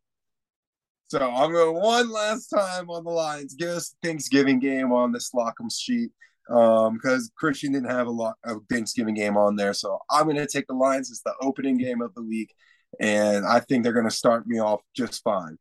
[1.08, 3.54] So I'm going one last time on the Lions.
[3.54, 6.10] Give us Thanksgiving game on this Lockham sheet
[6.50, 9.74] um, because Christian didn't have a lot of Thanksgiving game on there.
[9.74, 11.10] So I'm going to take the Lions.
[11.10, 12.54] It's the opening game of the week,
[13.00, 15.58] and I think they're going to start me off just fine.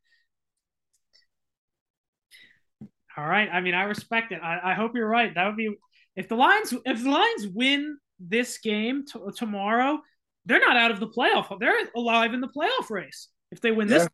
[3.16, 3.50] All right.
[3.52, 4.40] I mean, I respect it.
[4.42, 5.34] I, I hope you're right.
[5.36, 5.76] That would be
[6.16, 10.00] if the Lions if the Lions win this game t- tomorrow,
[10.46, 11.60] they're not out of the playoff.
[11.60, 14.08] They're alive in the playoff race if they win this.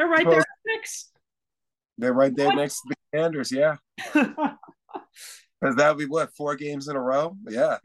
[0.00, 1.12] They're right there next.
[1.98, 2.56] They're right there what?
[2.56, 3.76] next to the Commanders, yeah.
[5.60, 7.76] Because that would be what four games in a row, yeah.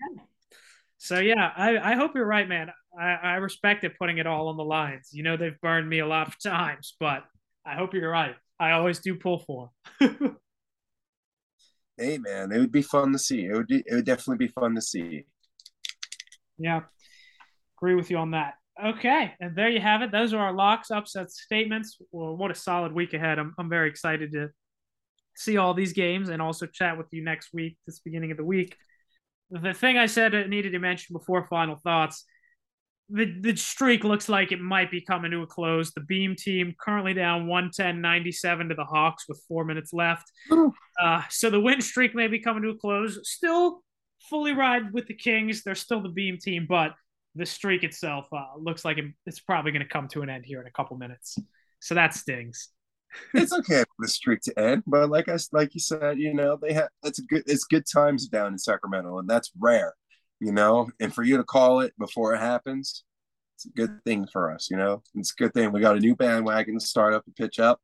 [0.97, 2.69] So yeah, I, I hope you're right, man.
[2.97, 5.09] I, I respect it putting it all on the lines.
[5.11, 7.25] You know they've burned me a lot of times, but
[7.65, 8.35] I hope you're right.
[8.61, 9.71] I always do pull for.
[9.99, 13.43] hey man, it would be fun to see.
[13.43, 15.25] It would be, it would definitely be fun to see.
[16.57, 16.83] Yeah,
[17.77, 18.53] agree with you on that.
[18.83, 20.11] Okay, and there you have it.
[20.11, 21.97] Those are our locks, upsets, statements.
[22.11, 23.39] Well, what a solid week ahead.
[23.39, 24.49] I'm, I'm very excited to
[25.35, 28.43] see all these games and also chat with you next week, this beginning of the
[28.43, 28.75] week.
[29.49, 32.25] the thing I said I needed to mention before final thoughts.
[33.09, 35.91] The, the streak looks like it might be coming to a close.
[35.91, 40.29] The Beam team currently down 110 97 to the Hawks with four minutes left.
[41.01, 43.19] Uh, so the win streak may be coming to a close.
[43.23, 43.83] Still
[44.29, 45.61] fully ride with the Kings.
[45.61, 46.93] They're still the Beam team, but
[47.35, 50.61] the streak itself uh, looks like it's probably going to come to an end here
[50.61, 51.37] in a couple minutes.
[51.79, 52.69] So that stings
[53.33, 56.57] it's okay for the streak to end, but like I like you said, you know,
[56.61, 59.93] they have it's good it's good times down in Sacramento, and that's rare,
[60.39, 60.89] you know.
[60.99, 63.03] And for you to call it before it happens,
[63.55, 65.01] it's a good thing for us, you know.
[65.15, 67.79] It's a good thing we got a new bandwagon to start up and pitch up.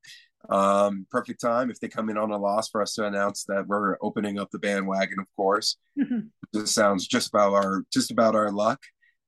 [0.49, 3.67] Um, perfect time if they come in on a loss for us to announce that
[3.67, 5.19] we're opening up the bandwagon.
[5.19, 5.77] Of course,
[6.53, 8.81] this sounds just about our just about our luck,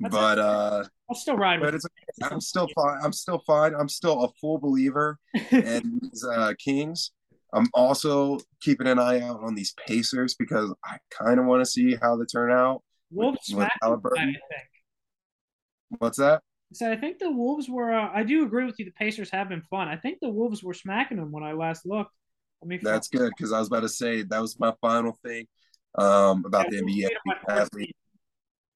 [0.04, 1.86] that's but uh I'll still ride but it's
[2.22, 3.00] I'm still fine.
[3.04, 3.74] I'm still fine.
[3.76, 5.18] I'm still a full believer
[5.52, 7.12] in these uh, Kings.
[7.54, 11.70] I'm also keeping an eye out on these Pacers because I kind of want to
[11.70, 12.82] see how they turn out.
[13.12, 14.38] Wolves with, with I think.
[16.00, 16.42] What's that?
[16.74, 17.94] So I think the Wolves were.
[17.94, 18.86] Uh, I do agree with you.
[18.86, 19.88] The Pacers have been fun.
[19.88, 22.12] I think the Wolves were smacking them when I last looked.
[22.64, 25.46] I mean, that's good because I was about to say that was my final thing
[25.96, 27.88] um, about yeah, the NBA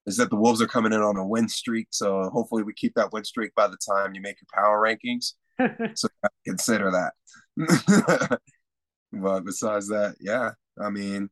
[0.08, 1.89] is that the Wolves are coming in on a win streak.
[1.91, 5.34] So hopefully we keep that win streak by the time you make your power rankings.
[5.95, 6.08] so
[6.45, 8.39] consider that.
[9.12, 10.51] but besides that, yeah,
[10.82, 11.30] I mean,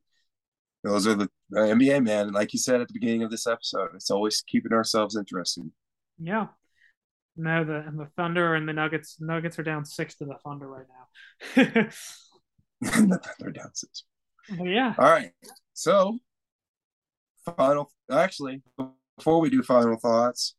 [0.84, 2.32] those are the, the NBA man.
[2.32, 5.70] Like you said at the beginning of this episode, it's always keeping ourselves interested.
[6.18, 6.48] Yeah.
[7.38, 9.16] No, the and the Thunder and the Nuggets.
[9.20, 11.62] Nuggets are down six to the Thunder right now.
[12.80, 14.04] the Thunder down six.
[14.48, 14.94] But yeah.
[14.98, 15.32] All right.
[15.74, 16.18] So
[17.56, 18.62] final actually
[19.16, 20.54] before we do final thoughts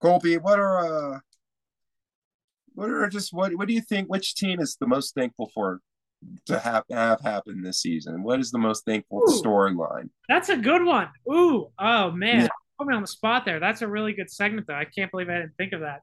[0.00, 1.18] colby what are uh
[2.74, 5.80] what are just what what do you think which team is the most thankful for
[6.46, 8.22] to have have happen this season?
[8.22, 10.08] What is the most thankful storyline?
[10.28, 11.08] That's a good one.
[11.32, 11.68] Ooh.
[11.78, 12.42] Oh man.
[12.42, 12.48] Yeah.
[12.78, 13.60] put me on the spot there.
[13.60, 14.74] That's a really good segment though.
[14.74, 16.02] I can't believe i didn't think of that.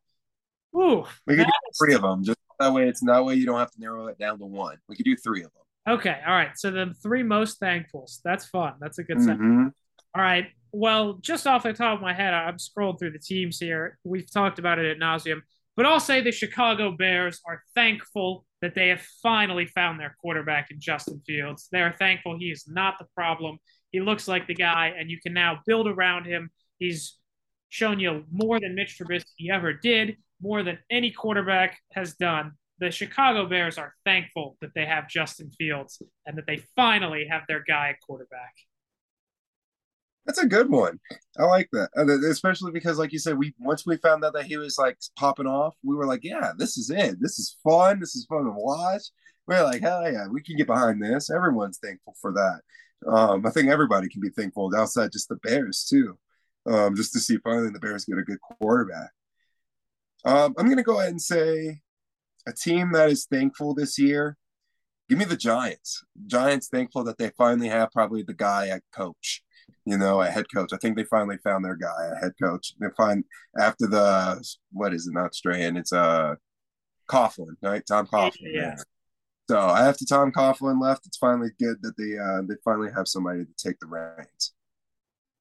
[0.76, 1.06] Ooh.
[1.26, 3.72] We could do three of them just that way it's that way you don't have
[3.72, 4.78] to narrow it down to one.
[4.88, 6.52] We could do three of them Okay, all right.
[6.56, 8.20] So the three most thankfuls.
[8.24, 8.74] That's fun.
[8.80, 9.68] That's a good mm-hmm.
[10.16, 10.48] All right.
[10.72, 13.98] Well, just off the top of my head, I'm scrolling through the teams here.
[14.04, 15.42] We've talked about it at nauseum,
[15.76, 20.70] but I'll say the Chicago Bears are thankful that they have finally found their quarterback
[20.70, 21.70] in Justin Fields.
[21.72, 23.58] They are thankful he is not the problem.
[23.92, 26.52] He looks like the guy, and you can now build around him.
[26.78, 27.18] He's
[27.70, 32.92] shown you more than Mitch Trubisky ever did, more than any quarterback has done the
[32.92, 37.64] Chicago Bears are thankful that they have Justin Fields and that they finally have their
[37.68, 38.54] guy at quarterback.
[40.26, 41.00] That's a good one.
[41.40, 41.90] I like that,
[42.30, 45.48] especially because, like you said, we once we found out that he was like popping
[45.48, 47.20] off, we were like, "Yeah, this is it.
[47.20, 48.00] This is fun.
[48.00, 49.02] This is fun to watch."
[49.48, 52.62] We're like, "Hell yeah, we can get behind this." Everyone's thankful for that.
[53.12, 56.18] Um, I think everybody can be thankful outside just the Bears too,
[56.68, 59.10] um, just to see finally the Bears get a good quarterback.
[60.26, 61.82] Um, I'm to go ahead and say
[62.50, 64.38] a team that is thankful this year,
[65.08, 66.04] give me the Giants.
[66.28, 69.44] Giants thankful that they finally have probably the guy at coach,
[69.86, 70.72] you know, a head coach.
[70.74, 72.74] I think they finally found their guy, a head coach.
[72.80, 73.24] They find
[73.58, 76.36] after the what is it, not Strahan, it's uh
[77.10, 77.84] Coughlin, right?
[77.88, 78.54] Tom Coughlin.
[78.54, 78.62] Yeah.
[78.62, 78.76] yeah.
[79.50, 83.46] So after Tom Coughlin left, it's finally good that they uh they finally have somebody
[83.46, 84.54] to take the reins.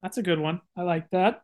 [0.03, 0.61] That's a good one.
[0.77, 1.41] I like that.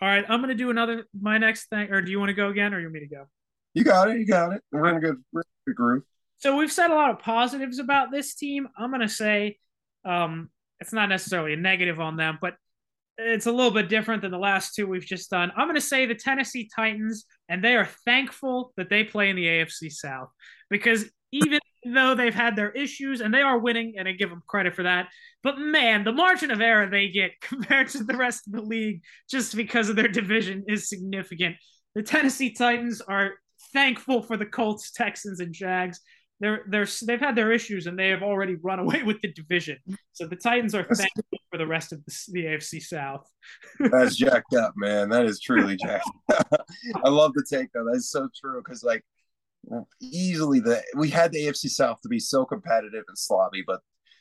[0.00, 2.48] All right, I'm gonna do another my next thing, or do you want to go
[2.48, 3.26] again, or you want me to go?
[3.74, 4.18] You got it.
[4.18, 4.62] You got it.
[4.72, 5.22] We're in a good,
[5.66, 6.02] good groove.
[6.38, 8.66] So we've said a lot of positives about this team.
[8.76, 9.58] I'm going to say
[10.04, 10.50] um,
[10.80, 12.54] it's not necessarily a negative on them, but
[13.18, 15.52] it's a little bit different than the last two we've just done.
[15.56, 19.36] I'm going to say the Tennessee Titans, and they are thankful that they play in
[19.36, 20.30] the AFC South
[20.70, 24.42] because even though they've had their issues and they are winning, and I give them
[24.46, 25.08] credit for that,
[25.42, 29.02] but man, the margin of error they get compared to the rest of the league
[29.28, 31.56] just because of their division is significant.
[31.94, 33.32] The Tennessee Titans are
[33.72, 36.00] thankful for the Colts, Texans, and Jags.
[36.40, 39.78] They're they're they've had their issues and they have already run away with the division.
[40.12, 43.26] So the Titans are thankful for the rest of the, the AFC South.
[43.78, 45.10] That's jacked up, man.
[45.10, 46.10] That is truly jacked.
[46.30, 47.86] I love the take though.
[47.90, 49.04] That's so true because like
[50.00, 53.80] easily the we had the AFC South to be so competitive and sloppy, but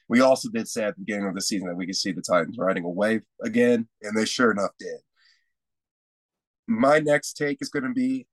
[0.10, 2.22] we also did say at the beginning of the season that we could see the
[2.22, 4.98] Titans riding a wave again, and they sure enough did.
[6.68, 8.28] My next take is going to be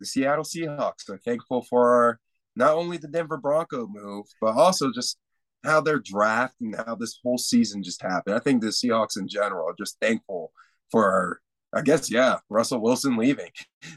[0.00, 2.20] the Seattle Seahawks are thankful for
[2.56, 5.18] not only the Denver Bronco move, but also just
[5.64, 8.36] how their draft and how this whole season just happened.
[8.36, 10.52] I think the Seahawks in general are just thankful
[10.90, 11.40] for,
[11.72, 13.50] I guess, yeah, Russell Wilson leaving.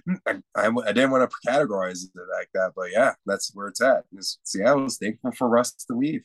[0.07, 3.67] Mm, I, I, I didn't want to categorize it like that, but yeah, that's where
[3.67, 4.03] it's at.
[4.43, 6.21] Seattle is thankful for Russ to leave.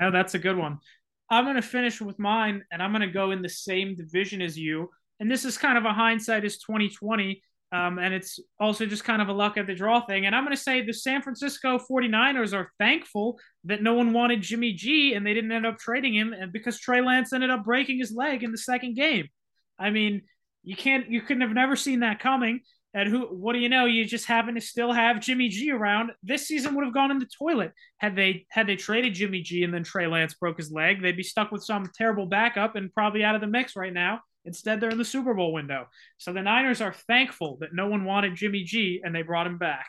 [0.00, 0.78] Oh, that's a good one.
[1.30, 4.40] I'm going to finish with mine, and I'm going to go in the same division
[4.40, 4.90] as you.
[5.20, 7.42] And this is kind of a hindsight is 2020.
[7.70, 10.24] Um, and it's also just kind of a luck of the draw thing.
[10.24, 14.40] And I'm going to say the San Francisco 49ers are thankful that no one wanted
[14.40, 17.64] Jimmy G and they didn't end up trading him and because Trey Lance ended up
[17.64, 19.28] breaking his leg in the second game.
[19.78, 20.22] I mean,
[20.62, 22.60] you can't, you couldn't have never seen that coming.
[22.94, 23.84] And who, what do you know?
[23.84, 26.12] You just happen to still have Jimmy G around.
[26.22, 29.62] This season would have gone in the toilet had they had they traded Jimmy G
[29.62, 31.02] and then Trey Lance broke his leg.
[31.02, 34.20] They'd be stuck with some terrible backup and probably out of the mix right now.
[34.44, 35.88] Instead, they're in the Super Bowl window.
[36.16, 39.58] So the Niners are thankful that no one wanted Jimmy G and they brought him
[39.58, 39.86] back.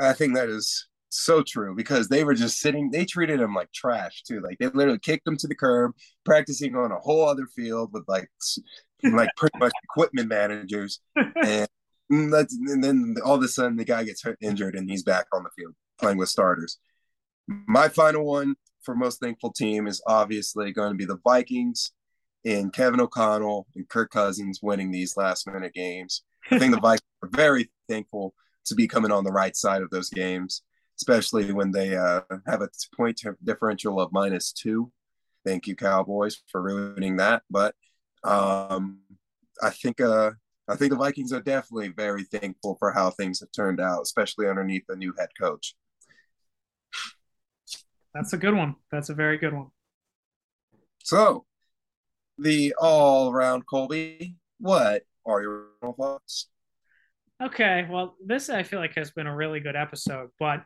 [0.00, 3.72] I think that is so true because they were just sitting, they treated him like
[3.72, 4.40] trash too.
[4.40, 5.92] Like they literally kicked him to the curb,
[6.24, 8.28] practicing on a whole other field with like
[9.02, 11.00] like pretty much equipment managers.
[12.10, 15.02] And, mm, and then all of a sudden the guy gets hurt, injured and he's
[15.02, 16.78] back on the field playing with starters.
[17.46, 21.92] My final one for most thankful team is obviously going to be the Vikings
[22.48, 26.22] and Kevin O'Connell and Kirk Cousins winning these last minute games.
[26.50, 28.34] I think the Vikings are very thankful
[28.64, 30.62] to be coming on the right side of those games,
[30.96, 34.90] especially when they uh, have a point differential of minus two.
[35.44, 37.42] Thank you, Cowboys, for ruining that.
[37.50, 37.74] But
[38.24, 39.00] um,
[39.62, 40.30] I think uh,
[40.68, 44.48] I think the Vikings are definitely very thankful for how things have turned out, especially
[44.48, 45.74] underneath the new head coach.
[48.14, 48.76] That's a good one.
[48.90, 49.68] That's a very good one.
[51.04, 51.44] So,
[52.38, 55.66] the all around Colby, what are your
[55.96, 56.48] thoughts?
[57.42, 60.62] Okay, well, this I feel like has been a really good episode, but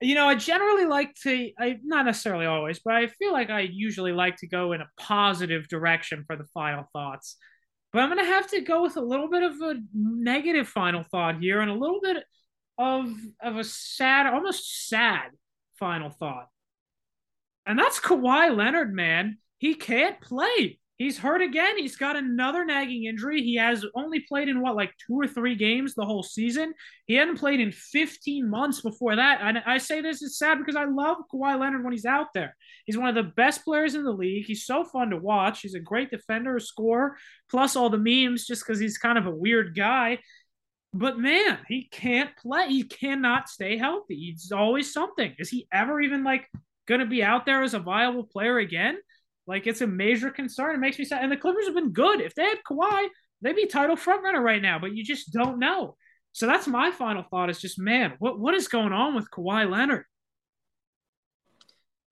[0.00, 3.60] you know, I generally like to, I not necessarily always, but I feel like I
[3.60, 7.36] usually like to go in a positive direction for the final thoughts.
[7.92, 11.02] But I'm going to have to go with a little bit of a negative final
[11.02, 12.18] thought here and a little bit
[12.78, 13.10] of
[13.40, 15.30] of a sad, almost sad
[15.78, 16.48] final thought.
[17.64, 19.38] And that's Kawhi Leonard, man.
[19.58, 20.78] He can't play.
[20.98, 21.76] He's hurt again.
[21.76, 23.42] He's got another nagging injury.
[23.42, 26.72] He has only played in what, like two or three games the whole season.
[27.04, 29.40] He hadn't played in 15 months before that.
[29.42, 32.56] And I say this is sad because I love Kawhi Leonard when he's out there.
[32.86, 34.46] He's one of the best players in the league.
[34.46, 35.60] He's so fun to watch.
[35.60, 37.18] He's a great defender, a scorer,
[37.50, 40.20] plus all the memes just because he's kind of a weird guy.
[40.94, 42.68] But man, he can't play.
[42.68, 44.16] He cannot stay healthy.
[44.16, 45.34] He's always something.
[45.38, 46.46] Is he ever even like
[46.88, 48.96] going to be out there as a viable player again?
[49.46, 50.74] Like it's a major concern.
[50.74, 51.22] It makes me sad.
[51.22, 52.20] And the Clippers have been good.
[52.20, 53.08] If they had Kawhi,
[53.42, 54.78] they'd be title frontrunner right now.
[54.78, 55.96] But you just don't know.
[56.32, 57.50] So that's my final thought.
[57.50, 60.04] Is just man, what what is going on with Kawhi Leonard?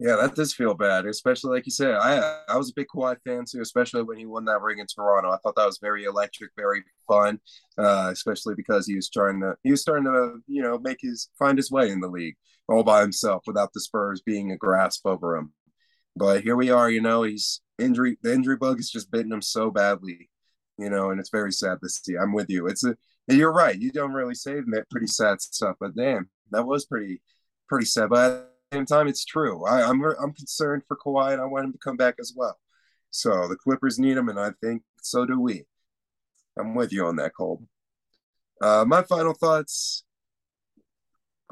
[0.01, 1.95] Yeah, that does feel bad, especially like you said.
[1.95, 4.87] I I was a big Kawhi fan too, especially when he won that ring in
[4.87, 5.31] Toronto.
[5.31, 7.39] I thought that was very electric, very fun,
[7.79, 11.29] uh, especially because he was trying to he was starting to you know make his
[11.39, 12.37] find his way in the league
[12.69, 15.53] all by himself without the Spurs being a grasp over him.
[16.17, 18.19] But here we are, you know, he's injury.
[18.23, 20.31] The injury bug is just bitten him so badly,
[20.79, 22.17] you know, and it's very sad to see.
[22.17, 22.67] I'm with you.
[22.67, 22.97] It's a
[23.29, 23.79] you're right.
[23.81, 27.23] You don't really say that pretty sad stuff, but damn, that was pretty
[27.69, 28.11] pretty sad.
[28.11, 28.33] But at
[28.71, 29.65] the same time, it's true.
[29.67, 32.59] I, I'm I'm concerned for Kawhi, and I want him to come back as well.
[33.11, 35.65] So the Clippers need him, and I think so do we.
[36.59, 37.63] I'm with you on that, Cole.
[38.61, 40.05] Uh, my final thoughts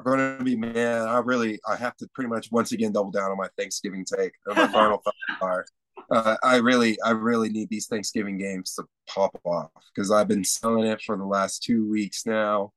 [0.01, 1.07] going to be man.
[1.07, 4.33] I really I have to pretty much once again double down on my Thanksgiving take.
[4.47, 5.01] Or my final
[5.41, 5.65] are.
[6.11, 10.43] Uh, I really, I really need these Thanksgiving games to pop off because I've been
[10.43, 12.73] selling it for the last two weeks now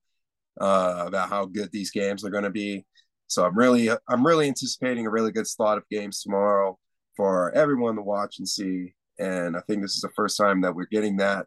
[0.61, 2.85] uh, about how good these games are going to be.
[3.27, 6.79] So I'm really, I'm really anticipating a really good slot of games tomorrow
[7.17, 8.95] for everyone to watch and see.
[9.19, 11.47] And I think this is the first time that we're getting that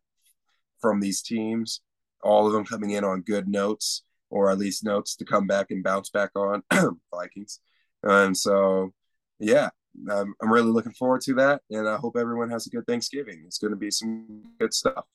[0.82, 1.82] from these teams.
[2.22, 5.68] All of them coming in on good notes or at least notes to come back
[5.72, 6.64] and bounce back on
[7.14, 7.60] Vikings.
[8.04, 8.94] And so,
[9.40, 9.70] yeah,
[10.10, 11.62] I'm, I'm really looking forward to that.
[11.70, 13.44] And I hope everyone has a good Thanksgiving.
[13.46, 15.06] It's going to be some good stuff.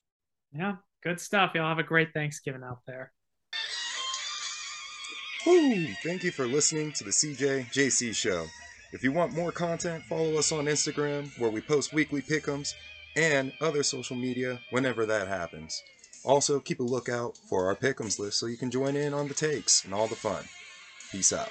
[0.57, 1.53] Yeah, good stuff.
[1.55, 3.13] Y'all have a great Thanksgiving out there.
[5.47, 5.87] Woo!
[6.03, 8.47] Thank you for listening to the CJ JC Show.
[8.93, 12.73] If you want more content, follow us on Instagram where we post weekly pickums
[13.17, 15.83] and other social media whenever that happens.
[16.25, 19.35] Also, keep a lookout for our pickums list so you can join in on the
[19.35, 20.45] takes and all the fun.
[21.13, 21.51] Peace out.